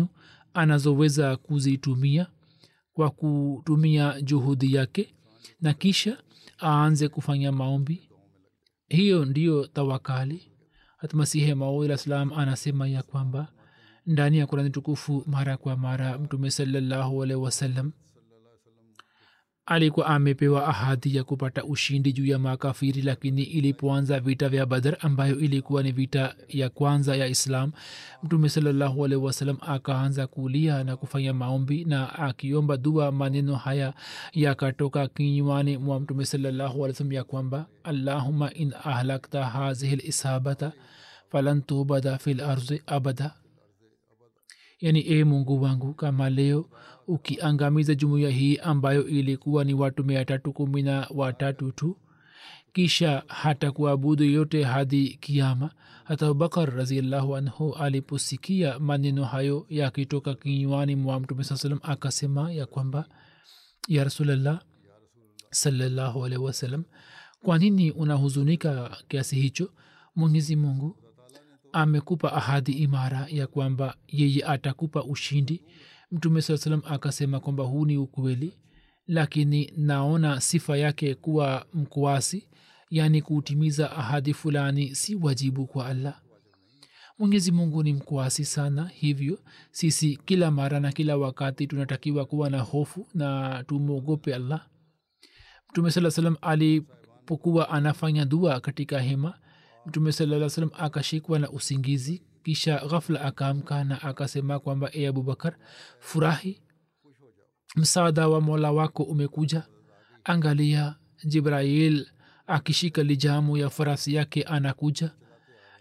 anazoweza 0.53 1.38
kuzitumia 1.38 2.27
kwa 2.93 3.10
kutumia 3.10 4.21
juhudi 4.21 4.73
yake 4.75 5.13
na 5.62 5.73
kisha 5.73 6.17
aanze 6.63 7.08
kufanya 7.10 7.51
maombi. 7.51 8.10
Hiyo 8.89 9.25
ndiyo 9.25 9.67
tawakali. 9.67 10.51
Hatmasihe 10.97 11.56
maula 11.56 11.97
salam 11.97 12.34
anasema 12.34 12.88
ya 12.88 13.03
kwamba 13.03 13.47
ndani 14.06 14.38
ya 14.38 14.47
kurani 14.47 14.69
tukufu 14.69 15.23
mara 15.27 15.58
kwa 15.58 15.77
mara 15.77 16.17
mtume 16.17 16.51
salallahu 16.51 17.23
alaihi 17.23 17.41
wasallam 17.43 17.91
alikuwa 19.65 20.06
amepewa 20.08 20.67
ahadi 20.67 21.15
ya 21.15 21.23
kupata 21.23 21.63
ushindi 21.63 22.13
juu 22.13 22.26
ya 22.26 22.39
makafiri 22.39 23.02
lakini 23.02 23.43
ilipoanza 23.43 24.19
vita 24.19 24.49
vya 24.49 24.65
badar 24.65 24.97
ambayo 24.99 25.39
ilikuwa 25.39 25.84
ni 25.84 25.91
vita 25.91 26.36
ya 26.49 26.69
kwanza 26.69 27.15
ya 27.15 27.28
islam 27.28 27.71
mtume 28.23 28.49
salallahu 28.49 29.06
alaihi 29.06 29.26
wasallam 29.26 29.58
akaanza 29.62 30.28
kulia 30.28 30.84
na 30.84 30.97
kufanya 30.97 31.34
maombi 31.34 31.86
na 31.86 32.13
akiomba 32.19 32.78
dua 32.78 33.12
maneno 33.12 33.56
haya 33.56 33.93
yakatoka 34.34 35.08
kinywani 35.08 35.78
mwa 35.78 35.99
mtume 35.99 36.26
salallahu 36.26 36.73
alih 36.86 36.93
wasalam 36.93 37.12
ya 37.13 37.23
kwamba 37.23 37.65
allahuma 37.84 38.54
in 38.54 38.73
ahlakta 38.84 39.45
hazihi 39.45 39.95
lisabata 39.95 40.71
falan 41.32 41.62
tubada 41.62 42.17
fi 42.17 42.34
lardi 42.34 42.82
abada 42.88 43.32
yani 44.84 45.00
e 45.08 45.24
mungu 45.24 45.62
wangu 45.62 45.93
kama 45.93 46.30
leo 46.30 46.69
ukiangamiza 47.08 47.96
jumuiya 47.96 48.30
hii 48.30 48.58
ambayo 48.58 49.08
ilikuwa 49.08 49.63
ni 49.63 49.74
watu 49.74 50.04
mia 50.04 50.26
tatu 50.26 50.54
kumi 50.54 50.82
na 50.82 51.08
watatu 51.15 51.72
tu 51.72 51.98
kisha 52.74 53.24
hata 53.28 53.72
kuabudu 53.72 54.24
yote 54.24 54.63
hadi 54.63 55.10
kiama 55.22 55.72
hata 56.04 56.26
abubakar 56.26 56.76
raziallahu 56.76 57.36
anhu 57.36 57.74
aliposikia 57.76 58.80
maneno 58.80 59.24
hayo 59.26 59.65
yakitoka 59.69 60.34
kinywani 60.36 60.96
mwa 60.96 61.19
mtume 61.19 61.43
saa 61.43 61.58
salam 61.58 61.80
akasema 61.84 62.52
ya 62.52 62.65
kwamba 62.65 63.06
ya 63.88 64.04
rasulllah 64.04 64.62
salallahu 65.50 66.26
alaihi 66.26 66.43
wasalam 66.43 66.84
kwa 67.43 67.58
nini 67.58 67.91
unahuzunika 67.91 68.98
kiasi 69.08 69.36
hicho? 69.36 69.72
Mwenyezi 70.15 70.56
mungu 70.56 70.98
amekupa 71.73 72.33
ahadi 72.33 72.71
imara 72.71 73.27
ya 73.29 73.47
kwamba 73.47 73.95
yeye 74.07 74.45
atakupa 74.45 75.03
ushindi. 75.03 75.63
Mtume 76.12 76.41
saa 76.41 76.57
salam 76.57 76.81
akasema 76.86 77.39
kwamba 77.39 77.63
huu 77.63 77.86
ni 77.86 77.97
ukweli 77.97 78.57
lakini 79.07 79.73
naona 79.77 80.41
sifa 80.41 80.77
yake 80.77 81.15
kuwa 81.15 81.65
mkwasi 81.73 82.49
yaani 82.89 83.21
kutimiza 83.21 83.91
ahadi 83.91 84.33
fulani 84.33 84.95
si 84.95 85.15
wajibu 85.15 85.67
kwa 85.67 85.86
allah. 85.88 86.19
Mwenyezi 87.19 87.51
mungu 87.51 87.83
ni 87.83 87.93
mkwasi 87.93 88.45
sana 88.45 88.88
hivyo 88.88 89.39
sisi 89.71 90.19
kila 90.25 90.51
mara 90.51 90.79
na 90.79 90.91
kila 90.91 91.17
wakati 91.17 91.67
tunatakiwa 91.67 92.25
kuwa 92.25 92.49
na 92.49 92.59
hofu 92.62 93.07
na 93.13 93.63
tumwogope 93.63 94.36
allah. 94.36 94.67
Mtume 95.69 95.91
saa 95.91 96.12
salam 96.12 96.36
alipokuwa 96.41 97.69
anafanya 97.69 98.25
dua 98.25 98.59
katika 98.59 98.99
hema 98.99 99.39
mtume 99.86 100.12
salaa 100.12 100.50
salam 100.50 100.69
akashikwa 100.78 101.39
na 101.39 101.50
usingizi 101.52 102.22
kisha 102.43 102.86
ghafla 102.88 103.22
akaamka 103.22 103.84
na 103.84 104.02
akasema 104.02 104.60
kwamba 104.60 104.89
e 104.93 105.08
abubakar 105.08 105.56
furahi. 106.00 106.62
Msaada 107.76 108.28
wa 108.28 108.41
mola 108.41 108.72
wako 108.72 109.04
umekuja. 109.04 109.63
Angalia 110.24 110.96
jibrail 111.26 112.08
akishika 112.48 113.04
lijamu 113.04 113.58
ya 113.58 113.69
farasi 113.69 114.13
yake 114.13 114.43
anakuja 114.43 115.12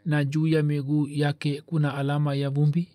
na 0.05 0.25
juu 0.25 0.47
ya 0.47 0.63
miguu 0.63 1.09
yake 1.09 1.61
kuna 1.61 1.95
alama 1.95 2.35
ya 2.35 2.51
vumbi. 2.51 2.89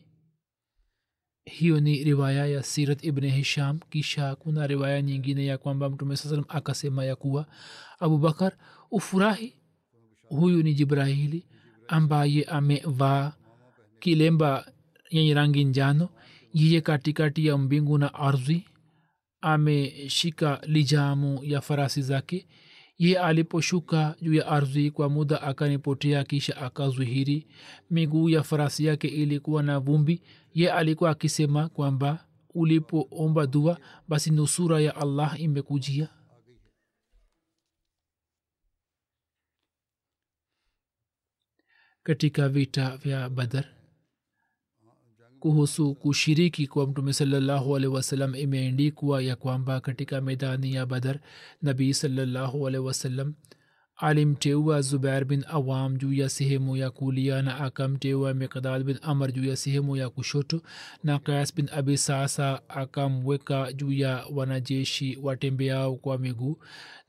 Hiyo 1.46 1.80
ni 1.80 2.04
riwaya 2.04 2.46
ya 2.48 2.64
sirat 2.64 3.04
ibn 3.04 3.28
hisham. 3.30 3.80
Kisha 3.90 4.36
kuna 4.36 4.68
riwaya 4.68 5.02
nyingine 5.02 5.46
ya 5.46 5.58
kwamba 5.58 5.90
mtume 5.90 6.16
saa 6.18 6.30
salam 6.30 6.46
akasema 6.48 7.06
ya 7.06 7.16
kuwa 7.16 7.46
abubakar 8.00 8.58
ufurahi 8.92 9.54
huyu 10.30 10.64
ni 10.64 10.74
jibrahili 10.74 11.46
ambaye 11.88 12.44
amevaa 12.44 13.34
kilemba 14.00 14.72
yenye 15.10 15.34
rangi 15.34 15.64
njano. 15.64 16.10
Yeye 16.54 16.82
katikati 16.82 17.46
ya 17.46 17.58
mbingu 17.58 17.98
na 17.98 18.14
ardhi 18.14 18.66
ameshika 19.42 20.62
lijamu 20.68 21.40
ya 21.44 21.62
farasi 21.62 22.02
zake. 22.02 22.48
Ye 22.98 23.20
aliposhuka 23.20 24.16
juu 24.22 24.34
ya 24.34 24.48
ardhi 24.48 24.92
kwa 24.92 25.10
muda 25.10 25.42
akanipotea 25.42 26.24
kisha 26.24 26.58
akazwihiri 26.58 27.48
miguu 27.90 28.30
ya 28.30 28.44
farasi 28.44 28.86
yake 28.86 29.08
ilikuwa 29.08 29.64
na 29.64 29.80
vumbi. 29.80 30.22
Ye 30.54 30.72
alikuwa 30.72 31.10
akisema 31.10 31.70
kwamba 31.70 32.26
ulipoomba 32.54 33.48
dua 33.48 33.78
basi 34.08 34.32
nusura 34.32 34.80
ya 34.80 34.96
allah 34.96 35.42
imekujia 35.42 36.10
katika 42.08 42.50
vita 42.50 42.98
vya 42.98 43.30
badar 43.30 43.66
kuhusu 45.40 45.96
kushiriki 45.96 46.68
kwa 46.68 46.88
mtume 46.88 47.14
salallahu 47.14 47.76
alehi 47.76 47.94
wasallam 47.94 48.36
imeandikwa 48.36 49.22
ya 49.22 49.36
kwamba 49.36 49.82
katika 49.82 50.22
medani 50.22 50.74
ya 50.74 50.86
badar 50.86 51.20
nabii 51.62 51.94
salallahu 51.94 52.68
alehi 52.68 52.84
wasallam 52.84 53.34
alimteua 53.96 54.82
zubair 54.82 55.26
bin 55.26 55.44
awam 55.48 55.98
juu 55.98 56.14
ya 56.14 56.30
sehemu 56.30 56.78
ya 56.78 56.92
kulia 56.92 57.42
na 57.42 57.58
akamteua 57.60 58.34
miqdad 58.34 58.84
bin 58.84 58.98
amr 59.02 59.32
juu 59.32 59.46
ya 59.46 59.56
sehemu 59.56 59.96
ya 59.96 60.10
kushoto 60.10 60.62
na 61.04 61.20
kayas 61.20 61.56
bin 61.56 61.70
abi 61.74 61.98
sasa 61.98 62.70
akamweka 62.70 63.74
juu 63.74 63.92
ya 63.92 64.26
wanajeshi 64.34 65.18
watembeao 65.22 65.96
kwa 65.96 66.18
miguu. 66.18 66.58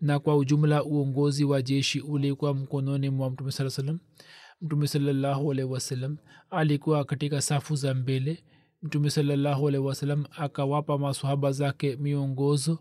Na 0.00 0.18
kwa 0.18 0.36
ujumla 0.36 0.84
uongozi 0.84 1.44
wa 1.44 1.62
jeshi 1.62 2.00
ulikuwa 2.00 2.54
mkononi 2.54 3.10
mwa 3.10 3.30
mtume 3.30 3.52
saa 3.52 3.70
salam 3.70 3.98
mtume 4.60 4.86
salallahu 4.88 5.50
alaihi 5.52 5.72
wasalam 5.72 6.16
alikuwa 6.50 7.04
katika 7.04 7.42
safu 7.42 7.76
za 7.76 7.94
mbele. 7.94 8.44
Mtume 8.82 9.10
salallahu 9.10 9.68
alehi 9.68 9.84
wasalam 9.84 10.24
akawapa 10.36 10.98
masahaba 10.98 11.52
zake 11.52 11.96
miongozo 11.96 12.78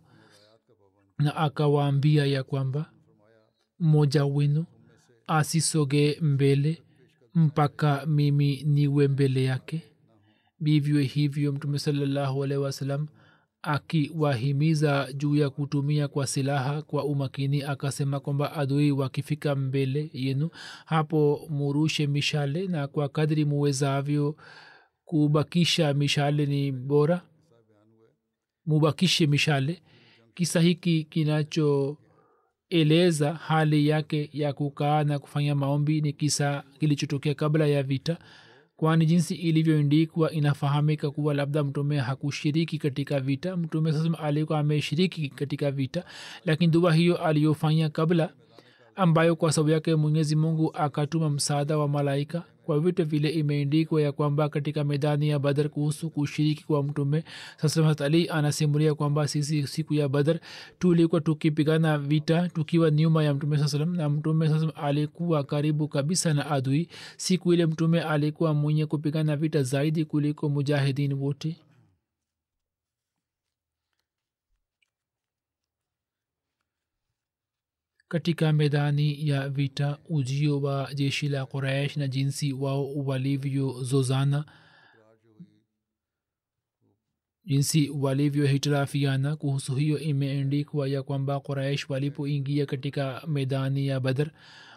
na 1.17 1.35
akawaambia 1.35 2.25
ya 2.25 2.43
kwamba 2.43 2.91
mmoja 3.79 4.25
wenu 4.25 4.65
asisogee 5.27 6.17
mbele 6.21 6.83
mpaka 7.35 8.05
mimi 8.05 8.63
niwe 8.63 9.07
mbele 9.07 9.43
yake. 9.43 9.81
Vivyo 10.59 10.99
hivyo 11.01 11.51
mtume 11.53 11.79
salallahu 11.79 12.43
alaihi 12.43 12.63
wasallam 12.63 13.07
akiwahimiza 13.67 15.13
juu 15.13 15.35
ya 15.35 15.49
kutumia 15.49 16.07
kwa 16.07 16.27
silaha 16.27 16.81
kwa 16.81 17.03
umakini 17.05 17.63
akasema 17.63 18.19
kwamba 18.19 18.53
adui 18.53 18.91
wakifika 18.91 19.55
mbele 19.55 20.09
yenu 20.13 20.49
hapo 20.85 21.47
murushe 21.49 22.07
mishale 22.07 22.67
na 22.67 22.87
kwa 22.87 23.09
kadri 23.09 23.45
muwezavyo 23.45 24.35
kubakisha 25.05 25.93
mishale 25.93 26.45
ni 26.45 26.71
bora. 26.71 27.21
Mubakishe 28.65 29.27
mishale. 29.27 29.81
Kisa 30.33 30.59
hiki 30.61 31.03
kinachoeleza 31.03 33.33
hali 33.33 33.87
yake 33.87 34.29
ya 34.33 34.53
kukaa 34.53 35.03
na 35.03 35.19
kufanya 35.19 35.55
maombi 35.55 36.01
ni 36.01 36.13
kisa 36.13 36.63
kilichotokea 36.79 37.33
kabla 37.33 37.67
ya 37.67 37.83
vita 37.83 38.17
kwani 38.77 39.05
jinsi 39.05 39.35
ilivyoindikwa 39.35 40.31
inafahamika 40.31 41.11
kuwa 41.11 41.33
labda 41.33 41.63
mtume 41.63 41.97
hakushiriki 41.99 42.77
katika 42.77 43.19
vita. 43.19 43.57
Mtume 43.57 43.93
sasa 43.93 44.19
alikuwa 44.19 44.59
ameshiriki 44.59 45.29
katika 45.29 45.71
vita 45.71 46.03
lakini 46.45 46.71
dua 46.71 46.93
hiyo 46.93 47.17
aliyofanya 47.17 47.89
kabla 47.89 48.29
ambayo 48.97 49.35
kwa 49.35 49.51
sababu 49.51 49.69
yake 49.71 49.95
mwenyezi 49.95 50.35
mungu 50.35 50.71
akatuma 50.73 51.29
msaada 51.29 51.77
wa 51.77 51.87
malaika. 51.87 52.43
Kwa 52.65 52.79
vyote 52.79 53.03
vile 53.03 53.29
imeendikwa 53.29 54.01
ya 54.01 54.11
kwamba 54.11 54.49
katika 54.49 54.83
medani 54.83 55.29
ya 55.29 55.39
badar 55.39 55.69
kuhusu 55.69 56.09
kushiriki 56.09 56.63
kwa 56.65 56.83
mtume 56.83 57.23
sasa 57.57 57.95
ali 58.05 58.29
anasimulia 58.29 58.95
kwamba 58.95 59.27
sisi 59.27 59.67
siku 59.67 59.93
ya 59.93 60.09
badar 60.09 60.39
tulikuwa 60.79 61.21
tukipigana 61.21 61.97
vita 61.97 62.49
tukiwa 62.49 62.91
nyuma 62.91 63.23
ya 63.23 63.33
mtume 63.33 63.57
saa 63.57 63.67
salam 63.67 63.95
na 63.95 64.09
mtume 64.09 64.49
saa 64.49 64.75
alikuwa 64.75 65.43
karibu 65.43 65.87
kabisa 65.87 66.33
na 66.33 66.51
adui. 66.51 66.89
Siku 67.17 67.53
ile 67.53 67.65
mtume 67.65 68.01
alikuwa 68.01 68.53
mwenye 68.53 68.85
kupigana 68.85 69.35
vita 69.35 69.63
zaidi 69.63 70.05
kuliko 70.05 70.49
mujahidin 70.49 71.13
wote 71.13 71.55
katika 78.07 78.53
medani 78.53 79.27
ya 79.27 79.49
vita 79.49 79.97
ujio 80.09 80.61
wa 80.61 80.93
jeshi 80.93 81.29
la 81.29 81.45
quraish 81.45 81.97
na 81.97 82.07
jinsi 82.07 82.53
wao 82.53 82.93
walivyozozana 82.95 84.45
jinsi 87.45 87.89
walivyohitirafiana. 87.89 89.35
Kuhusu 89.35 89.75
hiyo 89.75 89.99
imeendikwa 89.99 90.87
ya 90.87 91.03
kwamba 91.03 91.39
quraish 91.39 91.89
walipoingia 91.89 92.65
katika 92.65 93.23
medani 93.27 93.87
ya 93.87 93.99
badr 93.99 94.29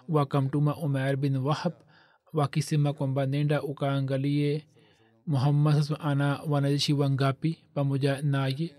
wakamtuma 0.08 0.76
umar 0.76 1.16
bin 1.16 1.36
wahab 1.36 1.72
wakisema 2.32 2.92
kwamba 2.92 3.26
nenda 3.26 3.62
ukaangalie 3.62 4.64
muhammad 5.26 5.84
ana 6.00 6.40
wanajeshi 6.48 6.92
wangapi 6.92 7.58
pamoja 7.74 8.22
naye 8.22 8.74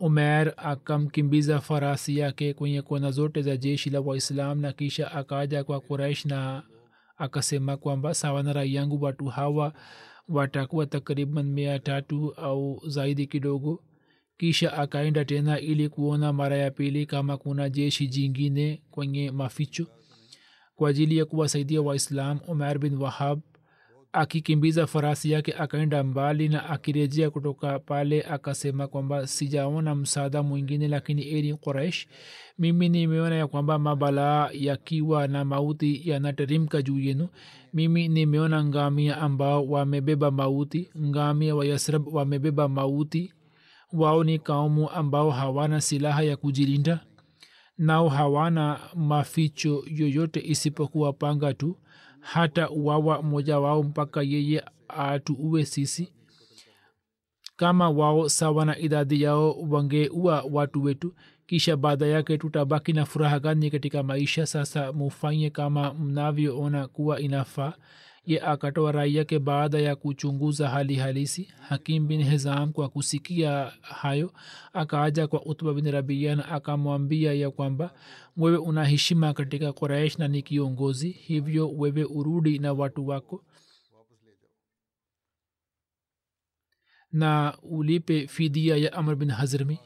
umer 0.00 0.54
akamkimbiza 0.56 1.60
farasi 1.60 2.18
yake 2.18 2.54
kwenye 2.54 2.82
kona 2.82 3.10
zote 3.10 3.42
za 3.42 3.56
jeshi 3.56 3.90
la 3.90 4.00
waislam 4.00 4.60
na 4.60 4.72
kisha 4.72 5.12
akaja 5.12 5.64
kwa 5.64 5.80
kuraish 5.80 6.24
na 6.24 6.62
akasema 7.16 7.76
kwamba 7.76 8.14
sawa 8.14 8.42
na 8.42 8.52
rai 8.52 8.74
yangu 8.74 9.02
watu 9.04 9.24
hawa 9.24 9.72
watakuwa 10.28 10.86
takriban 10.86 11.46
mia 11.46 11.78
tatu 11.78 12.32
au 12.36 12.82
zaidi 12.86 13.26
kidogo. 13.26 13.82
Kisha 14.38 14.72
akaenda 14.72 15.24
tena 15.24 15.60
ili 15.60 15.88
kuona 15.88 16.32
mara 16.32 16.56
ya 16.56 16.70
pili 16.70 17.06
kama 17.06 17.36
kuna 17.36 17.68
jeshi 17.70 18.06
jingine 18.06 18.82
kwenye 18.90 19.30
maficho. 19.30 19.86
Kwa 20.76 20.90
ajili 20.90 21.16
ya 21.16 21.24
kuwasaidia 21.24 21.82
waislam 21.82 22.40
umar 22.48 22.78
bin 22.78 22.94
wahab 22.96 23.40
akikimbiza 24.12 24.86
farasi 24.86 25.30
yake 25.30 25.52
akaenda 25.54 26.04
mbali 26.04 26.48
na 26.48 26.70
akirejea 26.70 27.30
kutoka 27.30 27.78
pale 27.78 28.22
akasema 28.22 28.86
kwamba 28.86 29.26
sijaona 29.26 29.94
msaada 29.94 30.42
mwingine 30.42 30.88
lakini 30.88 31.28
eni 31.28 31.54
quraish. 31.54 32.06
Mimi 32.58 32.88
nimeona 32.88 33.34
ya 33.34 33.46
kwamba 33.46 33.78
mabalaa 33.78 34.48
yakiwa 34.52 35.28
na 35.28 35.44
mauti 35.44 36.08
yanaterimka 36.10 36.82
juu 36.82 36.98
yenu. 36.98 37.28
Mimi 37.74 38.08
nimeona 38.08 38.64
ngamia 38.64 39.18
ambao 39.18 39.66
wamebeba 39.66 40.30
mauti. 40.30 40.90
Ngamia 40.98 41.54
wa 41.56 41.66
yasrab 41.66 42.14
wamebeba 42.14 42.68
mauti. 42.68 43.32
Wao 43.92 44.24
ni 44.24 44.38
kaumu 44.38 44.90
ambao 44.90 45.30
hawana 45.30 45.80
silaha 45.80 46.22
ya 46.22 46.36
kujilinda 46.36 47.00
nao 47.78 48.08
hawana 48.08 48.80
maficho 48.94 49.84
yoyote 49.86 50.40
isipokuwa 50.44 51.12
panga 51.12 51.54
tu 51.54 51.76
hata 52.20 52.68
wawa 52.68 53.22
mmoja 53.22 53.58
wao 53.58 53.82
mpaka 53.82 54.22
yeye 54.22 54.64
atuue 54.88 55.64
sisi. 55.64 56.12
Kama 57.56 57.90
wao 57.90 58.28
sawa 58.28 58.64
na 58.64 58.78
idadi 58.78 59.22
yao 59.22 59.52
wangeua 59.52 60.44
watu 60.50 60.82
wetu 60.82 61.14
kisha 61.46 61.76
baada 61.76 62.06
yake 62.06 62.38
tutabaki 62.38 62.92
na 62.92 63.06
furaha 63.06 63.40
gani 63.40 63.70
katika 63.70 64.02
maisha? 64.02 64.46
Sasa 64.46 64.92
mufanye 64.92 65.50
kama 65.50 65.94
mnavyoona 65.94 66.88
kuwa 66.88 67.20
inafaa 67.20 67.72
ye 68.24 68.40
akatoa 68.40 68.92
rai 68.92 69.14
yake 69.16 69.38
baada 69.38 69.78
ya 69.78 69.96
kuchunguza 69.96 70.68
hali 70.68 70.94
halisi. 70.96 71.44
Hakim 71.68 72.06
bin 72.06 72.22
hizam 72.24 72.72
kwa 72.72 72.88
kusikia 72.88 73.72
hayo 73.82 74.32
akaaja 74.72 75.26
kwa 75.26 75.46
utba 75.46 75.74
bin 75.74 75.90
rabia 75.90 76.36
na 76.36 76.48
akamwambia 76.48 77.32
ya 77.32 77.50
kwamba 77.50 77.94
wewe 78.36 78.56
una 78.58 78.84
heshima 78.84 79.34
katika 79.34 79.72
quraish 79.72 80.18
na 80.18 80.28
ni 80.28 80.42
kiongozi 80.42 81.10
hivyo 81.10 81.70
wewe 81.70 82.04
urudi 82.04 82.58
na 82.58 82.72
watu 82.72 83.06
wako 83.08 83.44
na 87.12 87.58
ulipe 87.62 88.26
fidia 88.26 88.76
ya 88.76 88.92
amr 88.92 89.16
bin 89.16 89.30
hazrmi 89.30 89.78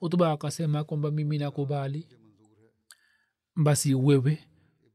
utba 0.00 0.32
akasema 0.32 0.84
kwamba 0.84 1.10
mimi 1.10 1.38
nakubali. 1.38 2.08
Basi 3.56 3.94
wewe 3.94 4.38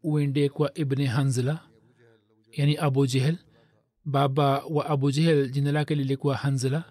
uende 0.04 0.50
kwa 0.50 0.78
ibni 0.78 1.06
hanzla 1.06 1.67
yani 2.52 2.76
abu 2.78 3.08
jehel 3.08 3.38
baba 4.06 4.64
wa 4.70 4.86
abu 4.86 5.12
jehel 5.12 5.50
jina 5.52 5.72
lake 5.72 5.96
lilikuwa 5.96 6.36
hanzla 6.36 6.84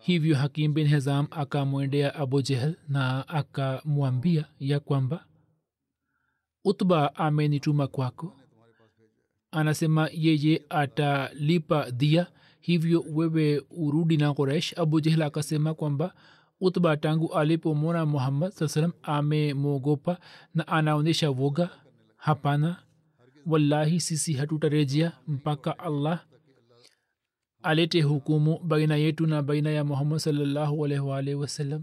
hivyo 0.00 0.36
hakim 0.36 0.74
bin 0.74 0.86
hezam 0.86 1.26
akamwendea 1.30 2.14
abu 2.14 2.42
jehel 2.42 2.76
na 2.88 3.28
akamwambia 3.28 4.44
ya 4.60 4.80
kwamba 4.80 5.24
utba 6.64 7.14
amenituma 7.14 7.86
kwako. 7.86 8.36
Anasema 9.50 10.08
yeye 10.12 10.62
atalipa 10.68 11.90
dia 11.90 12.26
hivyo 12.60 13.04
wewe 13.12 13.62
urudi 13.70 14.16
na 14.16 14.34
koresh 14.34 14.78
abu 14.78 15.00
jehel 15.00 15.22
akasema 15.22 15.74
kwamba 15.74 16.14
utba 16.60 16.96
tangu 16.96 17.34
alipomwona 17.34 18.06
muhammad 18.06 18.52
saa 18.52 18.68
salam 18.68 18.92
amemwogopa 19.02 20.18
na 20.54 20.68
anaonyesha 20.68 21.30
woga. 21.30 21.70
Hapana 22.16 22.76
wallahi 23.48 24.00
sisi 24.00 24.32
hatutarejea 24.32 25.12
mpaka 25.28 25.78
allah 25.78 26.24
alete 27.62 28.02
hukumu 28.02 28.58
baina 28.58 28.96
yetu 28.96 29.26
na 29.26 29.42
baina 29.42 29.70
ya 29.70 29.84
muhammad 29.84 30.18
salllahualwalh 30.18 31.38
wasalam 31.40 31.82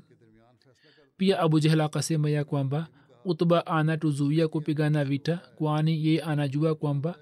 pia 1.17 1.39
abu 1.39 1.59
jehel 1.59 1.81
akasema 1.81 2.29
ya 2.29 2.43
kwamba 2.43 2.87
utba 3.25 3.67
anatuzuia 3.67 4.47
kupigana 4.47 5.05
vita 5.05 5.37
kwani 5.55 6.05
ye 6.07 6.21
anajua 6.21 6.75
kwamba 6.75 7.15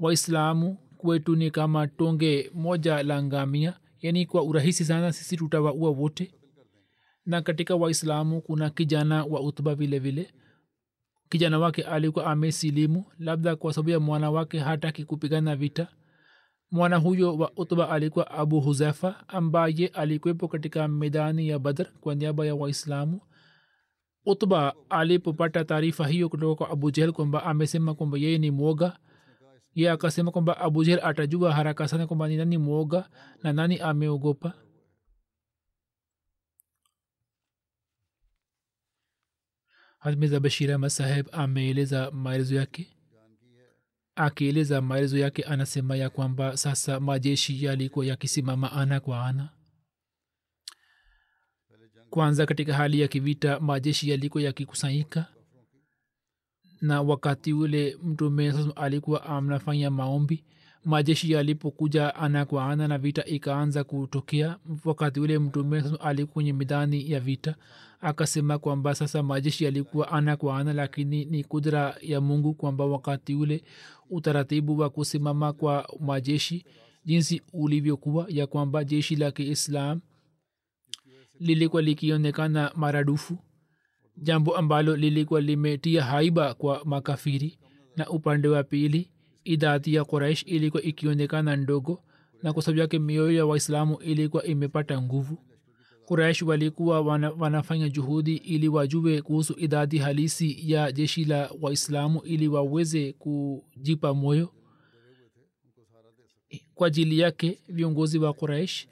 waislamu 0.00 0.76
kwetu 0.96 1.36
ni 1.36 1.50
kama 1.50 1.86
tonge 1.86 2.50
moja 2.54 3.02
la 3.02 3.22
ngamia 3.22 3.74
yani 4.00 4.26
kwa 4.26 4.42
urahisi 4.42 4.84
sana 4.84 5.12
sisi 5.12 5.36
tutawaua 5.36 5.90
wote. 5.90 6.34
Na 7.26 7.42
katika 7.42 7.76
waislamu 7.76 8.40
kuna 8.40 8.70
kijana 8.70 9.24
wa 9.24 9.40
utba 9.40 9.74
vile 9.74 9.98
vile 9.98 10.30
kijana 11.30 11.58
wake 11.58 11.82
alikuwa 11.82 12.26
amesilimu 12.26 13.04
labda 13.18 13.56
kwa 13.56 13.72
sababu 13.72 13.90
ya 13.90 14.00
mwana 14.00 14.30
wake 14.30 14.58
hataki 14.58 15.04
kupigana 15.04 15.56
vita. 15.56 15.88
Mwana 16.70 16.96
huyo 16.96 17.36
wa 17.36 17.52
utba 17.56 17.90
alikuwa 17.90 18.30
abu 18.30 18.60
huzefa 18.60 19.28
ambaye 19.28 19.86
alikuwepo 19.86 20.48
katika 20.48 20.88
medani 20.88 21.48
ya 21.48 21.58
badr 21.58 21.86
kwa 22.00 22.14
niaba 22.14 22.46
ya 22.46 22.54
waislamu. 22.54 23.20
Utba 24.26 24.74
alipopata 24.88 25.64
taarifa 25.64 26.08
hiyo 26.08 26.28
kutoka 26.28 26.54
kwa 26.54 26.70
abu 26.72 26.90
jehel 26.90 27.12
kwamba 27.12 27.44
amesema 27.44 27.94
kwamba 27.94 28.18
yeye 28.18 28.38
ni 28.38 28.50
mwoga 28.50 28.96
ye 29.74 29.90
akasema 29.90 30.30
kwamba 30.30 30.58
abu 30.58 30.84
jehel 30.84 31.00
atajua 31.04 31.52
haraka 31.52 31.88
sana 31.88 32.06
kwamba 32.06 32.28
ni 32.28 32.36
nani 32.36 32.58
mwoga 32.58 33.08
na 33.42 33.52
nani 33.52 33.78
ameogopa 33.78 34.52
hazmiza 40.00 40.40
bashir 40.40 40.72
ahmad 40.72 40.90
saheb 40.90 41.26
ameeleza 41.32 42.10
maelezo 42.10 42.54
yake? 42.54 42.86
Akieleza 44.14 44.80
maelezo 44.80 45.18
yake 45.18 45.42
anasema 45.42 45.96
ya 45.96 46.10
kwamba 46.10 46.56
sasa 46.56 47.00
majeshi 47.00 47.64
yalikuwa 47.64 48.06
yakisimama 48.06 48.72
ana 48.72 49.00
kwa 49.00 49.26
ana. 49.26 49.48
Kwanza 52.10 52.46
katika 52.46 52.74
hali 52.74 53.00
ya 53.00 53.08
kivita 53.08 53.60
majeshi 53.60 54.10
yalikuwa 54.10 54.42
yakikusanyika. 54.42 55.26
Na 56.80 57.02
wakati 57.02 57.52
ule 57.52 57.96
mtume 58.02 58.54
alikuwa 58.76 59.24
anafanya 59.26 59.90
maombi. 59.90 60.44
Majeshi 60.84 61.32
yalipokuja 61.32 62.14
ana 62.14 62.44
kwa 62.44 62.66
ana 62.70 62.88
na 62.88 62.98
vita 62.98 63.24
ikaanza 63.24 63.84
kutokea 63.84 64.58
wakati 64.84 65.20
ule 65.20 65.38
mtume 65.38 65.84
alikuwa 66.00 66.32
kwenye 66.32 66.52
midani 66.52 67.10
ya 67.10 67.20
vita 67.20 67.54
akasema 68.00 68.58
kwamba 68.58 68.94
sasa 68.94 69.22
majeshi 69.22 69.64
yalikuwa 69.64 70.12
ana 70.12 70.36
kwa 70.36 70.58
ana 70.58 70.72
lakini 70.72 71.24
ni 71.24 71.44
kudra 71.44 71.96
ya 72.02 72.20
mungu 72.20 72.54
kwamba 72.54 72.84
wakati 72.86 73.34
ule 73.34 73.64
utaratibu 74.10 74.78
wa 74.78 74.90
kusimama 74.90 75.52
kwa 75.52 75.88
majeshi 76.00 76.64
jinsi 77.04 77.42
ulivyokuwa 77.52 78.26
ya 78.28 78.46
kwamba 78.46 78.84
jeshi 78.84 79.16
la 79.16 79.30
kiislam 79.30 80.00
lilikuwa 81.40 81.82
likionekana 81.82 82.72
maradufu 82.76 83.38
jambo 84.16 84.56
ambalo 84.56 84.96
lilikuwa 84.96 85.40
limetia 85.40 86.04
haiba 86.04 86.54
kwa 86.54 86.82
makafiri. 86.84 87.58
Na 87.96 88.10
upande 88.10 88.48
wa 88.48 88.62
pili 88.64 89.10
idadi 89.44 89.94
ya 89.94 90.04
quraish 90.04 90.42
ilikuwa 90.46 90.82
ikionekana 90.82 91.56
ndogo 91.56 92.02
na 92.42 92.52
kwa 92.52 92.62
sababu 92.62 92.80
yake 92.80 92.98
mioyo 92.98 93.32
ya 93.32 93.46
waislamu 93.46 93.96
ilikuwa 94.02 94.44
imepata 94.44 95.02
nguvu 95.02 95.38
quraish 96.10 96.42
walikuwa 96.42 97.00
wana, 97.00 97.30
wanafanya 97.30 97.88
juhudi 97.88 98.36
ili 98.36 98.68
wajue 98.68 99.22
kuhusu 99.22 99.54
idadi 99.58 99.98
halisi 99.98 100.72
ya 100.72 100.92
jeshi 100.92 101.24
la 101.24 101.50
waislamu 101.60 102.20
ili 102.24 102.48
waweze 102.48 103.12
kujipa 103.12 104.14
moyo. 104.14 104.52
Kwa 106.74 106.86
ajili 106.86 107.18
yake 107.18 107.58
viongozi 107.68 108.18
wa 108.18 108.32
quraish 108.34 108.86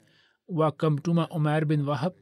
wakamtuma 0.47 1.27
umar 1.29 1.65
bin 1.65 1.81
wahab 1.81 2.13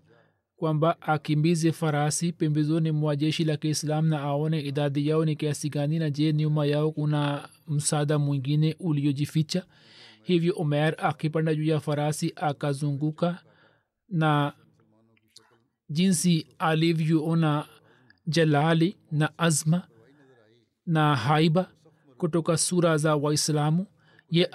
kwamba 0.55 1.01
akimbize 1.01 1.71
farasi 1.71 2.31
pembezoni 2.31 2.91
mwa 2.91 3.15
jeshi 3.15 3.43
la 3.45 3.57
kiislam 3.57 4.07
na 4.07 4.21
aone 4.21 4.61
idadi 4.61 5.07
yao 5.07 5.25
ni 5.25 5.35
kiasi 5.35 5.69
gani 5.69 5.99
na 5.99 6.09
je 6.09 6.33
nyuma 6.33 6.65
yao 6.65 6.91
kuna 6.91 7.49
msaada 7.67 8.19
mwingine 8.19 8.75
uliojificha. 8.79 9.65
Hivyo 10.23 10.53
umer 10.53 10.95
akipanda 10.97 11.55
juu 11.55 11.63
ya 11.65 11.79
farasi 11.79 12.33
akazunguka 12.35 13.43
na 14.09 14.53
jinsi 15.89 16.47
alivyoona 16.59 17.65
jalali 18.27 18.97
na 19.11 19.37
azma 19.37 19.87
na 20.85 21.15
haiba 21.15 21.71
kutoka 22.17 22.57
sura 22.57 22.97
za 22.97 23.15
waislamu 23.15 23.87
ye 24.29 24.49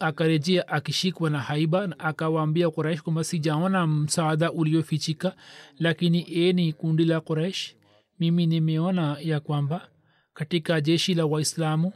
akarejea 0.00 0.68
akishikwa 0.68 1.30
na 1.30 1.40
haiba 1.40 1.86
na 1.86 1.98
akawaambia 1.98 2.70
quraish 2.70 3.02
kwamba 3.02 3.24
sijaona 3.24 3.86
msaada 3.86 4.52
uliofichika 4.52 5.36
lakini 5.78 6.20
eni 6.34 6.52
ni 6.66 6.72
kundi 6.72 7.04
la 7.04 7.20
quraish 7.20 7.76
mimi 8.18 8.46
nimeona 8.46 9.16
ya 9.20 9.40
kwamba 9.40 9.88
katika 10.34 10.80
jeshi 10.80 11.14
la 11.14 11.26
waislamu 11.26 11.92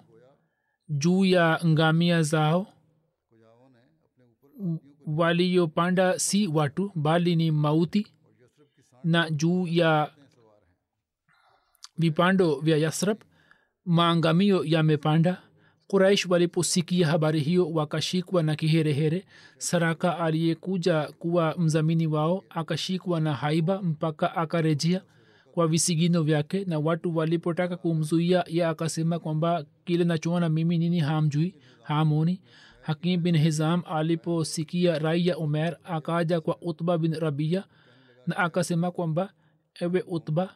juu 0.88 1.24
ya 1.24 1.60
ngamia 1.66 2.22
zao 2.22 2.66
waliopanda 5.06 6.18
si 6.18 6.46
watu 6.46 6.92
bali 6.94 7.36
ni 7.36 7.50
mauti 7.50 8.06
na 9.04 9.30
juu 9.30 9.66
ya 9.66 10.10
vipando 11.98 12.60
vya 12.60 12.76
yasrab 12.76 13.18
maangamio 13.84 14.64
yamepanda. 14.64 15.42
Quraish 15.88 16.26
waliposikia 16.26 17.06
habari 17.06 17.40
hiyo 17.40 17.70
wakashikwa 17.70 18.42
na 18.42 18.56
kiherehere. 18.56 19.24
Saraka 19.58 20.18
aliyekuja 20.18 21.06
kuwa 21.18 21.54
mzamini 21.58 22.06
wao 22.06 22.44
akashikwa 22.50 23.20
na 23.20 23.34
haiba 23.34 23.82
mpaka 23.82 24.36
akarejea 24.36 25.02
kwa 25.52 25.68
visigino 25.68 26.22
vyake 26.22 26.64
na 26.64 26.78
watu 26.78 27.16
walipotaka 27.16 27.76
kumzuia 27.76 28.44
ye 28.46 28.66
akasema 28.66 29.18
kwamba 29.18 29.64
kile 29.84 30.04
nachoona 30.04 30.48
mimi 30.48 30.78
nini 30.78 31.00
hamjui 31.00 31.54
hamoni. 31.82 32.40
Hakim 32.82 33.22
bin 33.22 33.36
hizam 33.38 33.82
aliposikia 33.86 34.98
rai 34.98 35.26
ya 35.26 35.38
umer 35.38 35.76
akaja 35.84 36.40
kwa 36.40 36.56
utba 36.62 36.98
bin 36.98 37.14
rabia 37.14 37.64
na 38.28 38.36
akasema 38.36 38.90
kwamba 38.90 39.32
ewe 39.80 40.04
utba 40.06 40.54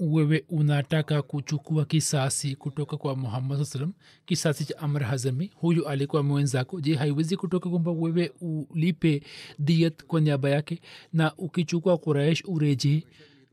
wewe 0.00 0.44
unataka 0.48 1.22
kuchukua 1.22 1.84
kisasi 1.84 2.56
kutoka 2.56 2.96
kwa 2.96 3.16
muhammad 3.16 3.62
salam 3.64 3.92
kisasi 4.26 4.64
cha 4.64 4.78
amr 4.78 5.02
hazami. 5.04 5.50
Huyu 5.54 5.88
alikuwa 5.88 6.22
mwenzako. 6.22 6.80
Je 6.80 6.94
haiwezi 6.94 7.36
kutoka 7.36 7.70
kwamba 7.70 7.90
wewe 7.90 8.32
ulipe 8.70 9.22
diet 9.58 10.04
kwa 10.04 10.20
niaba 10.20 10.50
yake? 10.50 10.80
Na 11.12 11.36
ukichukua 11.36 11.98
kuraish 11.98 12.42
urejee 12.46 13.02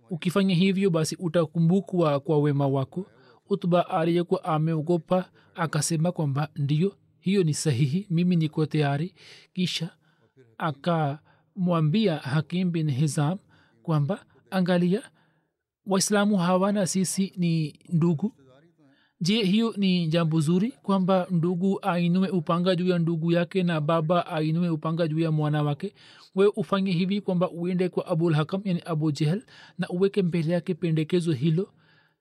ukifanya 0.10 0.56
hivyo 0.56 0.90
basi 0.90 1.16
utakumbukwa 1.16 2.20
kwa 2.20 2.40
wema 2.40 2.68
wako. 2.68 3.06
Utba 3.50 3.90
aliyekuwa 3.90 4.44
ameogopa 4.44 5.30
akasema 5.56 6.12
kwamba 6.12 6.50
ndiyo 6.56 6.96
hiyo 7.20 7.44
ni 7.44 7.54
sahihi. 7.54 8.08
Mimi 8.10 8.36
niko 8.36 8.66
tayari. 8.66 9.16
Kisha 9.54 9.90
akamwambia 11.56 12.16
hakim 12.18 12.72
bin 12.72 12.90
hizam 12.92 13.38
kwamba 13.84 14.26
angalia 14.52 15.02
waislamu 15.86 16.38
hawana 16.38 16.88
sisi 16.88 17.34
ni 17.38 17.80
ndugu. 17.90 18.34
Je 19.22 19.44
hiyo 19.44 19.74
ni 19.78 20.08
jambo 20.08 20.40
zuri 20.40 20.72
kwamba 20.72 21.28
ndugu 21.32 21.80
ainue 21.82 22.30
upanga 22.30 22.76
juu 22.76 22.88
ya 22.88 23.00
ndugu 23.00 23.32
yake 23.32 23.64
na 23.64 23.82
baba 23.82 24.28
ainue 24.28 24.70
upanga 24.70 25.08
juu 25.08 25.20
ya 25.20 25.32
mwana 25.32 25.64
wake? 25.64 25.94
We 26.36 26.48
ufanye 26.56 26.92
hivi 26.92 27.22
kwamba 27.22 27.50
uende 27.50 27.90
kwa 27.90 28.08
abul 28.08 28.34
hakam 28.34 28.62
yani 28.66 28.82
abu 28.86 29.12
jehel 29.12 29.44
na 29.78 29.90
uweke 29.90 30.22
mbele 30.24 30.54
yake 30.54 30.74
pendekezo 30.74 31.32
hilo. 31.32 31.70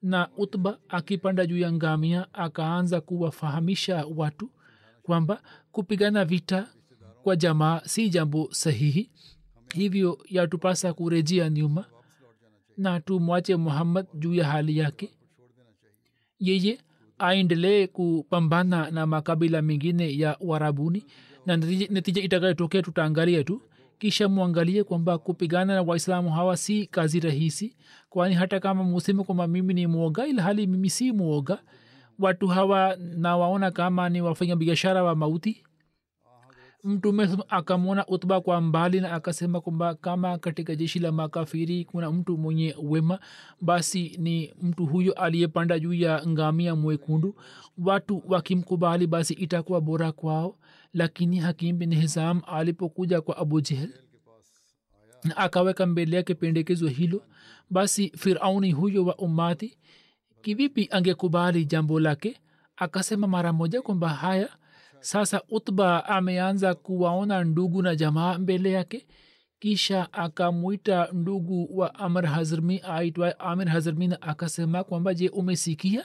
Na 0.02 0.28
utba 0.36 0.78
akipanda 0.88 1.46
juu 1.46 1.58
ya 1.58 1.72
ngamia 1.72 2.34
akaanza 2.34 3.00
kuwafahamisha 3.00 4.06
watu 4.16 4.50
kwamba 5.02 5.42
kupigana 5.72 6.24
vita 6.24 6.68
kwa 7.22 7.36
jamaa 7.36 7.80
si 7.84 8.08
jambo 8.10 8.48
sahihi. 8.52 9.10
Hivyo 9.74 10.18
yatupasa 10.28 10.92
kurejea 10.92 11.50
nyuma 11.50 11.84
na 12.76 13.00
tumwache 13.00 13.56
muhammad 13.56 14.06
juu 14.14 14.34
ya 14.34 14.46
hali 14.48 14.78
yake. 14.78 15.10
Yeye 16.38 16.78
aendelee 17.18 17.86
kupambana 17.86 18.90
na 18.90 19.06
makabila 19.06 19.62
mengine 19.62 20.18
ya 20.18 20.36
warabuni 20.40 21.04
na 21.46 21.56
natija 21.90 22.22
itakayotokea 22.22 22.82
tutaangalia 22.82 23.44
tu. 23.44 23.62
Kisha 23.98 24.28
mwangalie 24.28 24.84
kwamba 24.84 25.18
kupigana 25.18 25.74
na 25.74 25.82
waislamu 25.82 26.30
hawa 26.30 26.56
si 26.56 26.86
kazi 26.86 27.20
rahisi 27.20 27.76
kwani 28.10 28.34
hata 28.34 28.60
kama 28.60 28.84
museme 28.84 29.24
kwamba 29.24 29.46
mimi 29.46 29.74
ni 29.74 29.86
mwoga 29.86 30.26
ilhali 30.26 30.66
mimi 30.66 30.90
si 30.90 31.12
mwoga 31.12 31.58
watu 32.18 32.46
hawa 32.48 32.96
nawaona 32.96 33.70
kama 33.70 34.08
ni 34.08 34.20
wafanya 34.22 34.56
biashara 34.56 35.04
wa 35.04 35.14
mauti 35.16 35.64
mtume 36.84 37.28
akamwona 37.48 38.06
utba 38.06 38.40
kwa 38.40 38.60
mbali 38.60 39.00
na 39.00 39.12
akasema 39.12 39.60
kwamba 39.60 39.94
kama 39.94 40.38
katika 40.38 40.74
jeshi 40.74 40.98
la 40.98 41.12
makafiri 41.12 41.84
kuna 41.84 42.10
mtu 42.10 42.38
mwenye 42.38 42.76
wema 42.82 43.18
basi 43.60 44.16
ni 44.18 44.54
mtu 44.62 44.86
huyo 44.86 45.12
aliyepanda 45.12 45.78
juu 45.78 45.92
ya 45.94 46.26
ngamia 46.28 46.74
mwekundu. 46.76 47.34
Watu 47.78 48.22
wakimkubali 48.26 49.06
basi 49.06 49.34
itakuwa 49.34 49.80
bora 49.80 50.12
kwao. 50.12 50.58
Lakini 50.94 51.38
hakim 51.38 51.78
bin 51.78 51.94
hizam 51.94 52.42
alipokuja 52.46 53.20
kwa 53.20 53.36
abu 53.36 53.60
jehel 53.60 53.90
na 55.24 55.36
akaweka 55.36 55.86
mbele 55.86 56.16
yake 56.16 56.34
pendekezo 56.34 56.88
hilo 56.88 57.22
basi 57.70 58.12
firauni 58.16 58.72
huyo 58.72 59.04
wa 59.04 59.16
umati 59.16 59.78
kivipi 60.42 60.88
angekubali 60.90 61.64
jambo 61.64 62.00
lake? 62.00 62.40
Akasema 62.76 63.26
mara 63.26 63.52
moja 63.52 63.82
kwamba 63.82 64.08
haya 64.08 64.48
sasa 65.02 65.42
utba 65.48 66.04
ameanza 66.08 66.74
kuwaona 66.74 67.44
ndugu 67.44 67.82
na 67.82 67.96
jamaa 67.96 68.38
mbele 68.38 68.72
yake 68.72 69.06
kisha 69.58 70.12
akamwita 70.12 71.08
ndugu 71.12 71.78
wa 71.78 71.94
amr 71.94 72.26
hazrmi 72.26 72.80
aitwa 72.84 73.40
amir 73.40 73.68
hazrmi 73.68 74.14
akasema 74.20 74.84
kwamba 74.84 75.14
je 75.14 75.28
umesikia? 75.28 76.04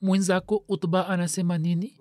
Mwenzako 0.00 0.64
utba 0.68 1.08
anasema 1.08 1.58
nini 1.58 1.98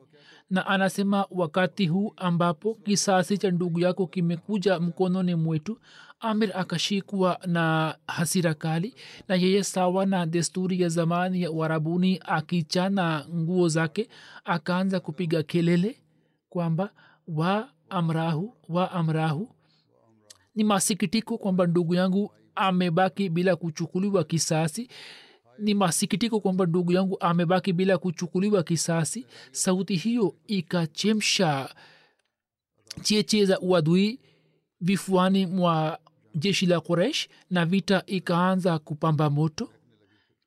na 0.53 0.67
anasema 0.67 1.25
wakati 1.31 1.85
huu 1.87 2.13
ambapo 2.15 2.75
kisasi 2.75 3.37
cha 3.37 3.51
ndugu 3.51 3.79
yako 3.79 4.07
kimekuja 4.07 4.79
mkononi 4.79 5.35
mwetu 5.35 5.79
amir 6.19 6.57
akashikwa 6.57 7.39
na 7.45 7.95
hasira 8.07 8.53
kali 8.53 8.95
na 9.27 9.35
yeye 9.35 9.63
sawa 9.63 10.05
na 10.05 10.25
desturi 10.25 10.81
ya 10.81 10.89
zamani 10.89 11.41
ya 11.41 11.51
uarabuni 11.51 12.19
akichana 12.25 13.25
nguo 13.35 13.67
zake 13.67 14.09
akaanza 14.45 14.99
kupiga 14.99 15.43
kelele 15.43 15.97
kwamba 16.49 16.89
wa 17.27 17.69
amrahu 17.89 18.57
wa 18.69 18.91
amrahu. 18.91 19.49
Ni 20.55 20.63
masikitiko 20.63 21.37
kwamba 21.37 21.65
ndugu 21.67 21.95
yangu 21.95 22.31
amebaki 22.55 23.29
bila 23.29 23.55
kuchukuliwa 23.55 24.23
kisasi 24.23 24.89
ni 25.59 25.73
masikitiko 25.73 26.39
kwamba 26.39 26.65
ndugu 26.65 26.91
yangu 26.91 27.17
amebaki 27.19 27.73
bila 27.73 27.97
kuchukuliwa 27.97 28.63
kisasi. 28.63 29.25
Sauti 29.51 29.95
hiyo 29.95 30.35
ikachemsha 30.47 31.75
cheche 33.01 33.45
za 33.45 33.59
uadui 33.59 34.19
vifuani 34.81 35.45
mwa 35.45 35.99
jeshi 36.35 36.65
la 36.65 36.79
koresh 36.81 37.27
na 37.49 37.65
vita 37.65 38.03
ikaanza 38.05 38.79
kupamba 38.79 39.29
moto. 39.29 39.69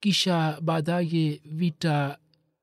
Kisha 0.00 0.58
baadaye 0.60 1.40
vita 1.44 2.18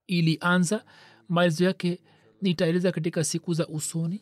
ilianza. 0.07 0.83
Maelezo 1.29 1.65
yake 1.65 1.99
nitaeleza 2.41 2.91
katika 2.91 3.23
siku 3.23 3.53
za 3.53 3.67
usoni 3.67 4.21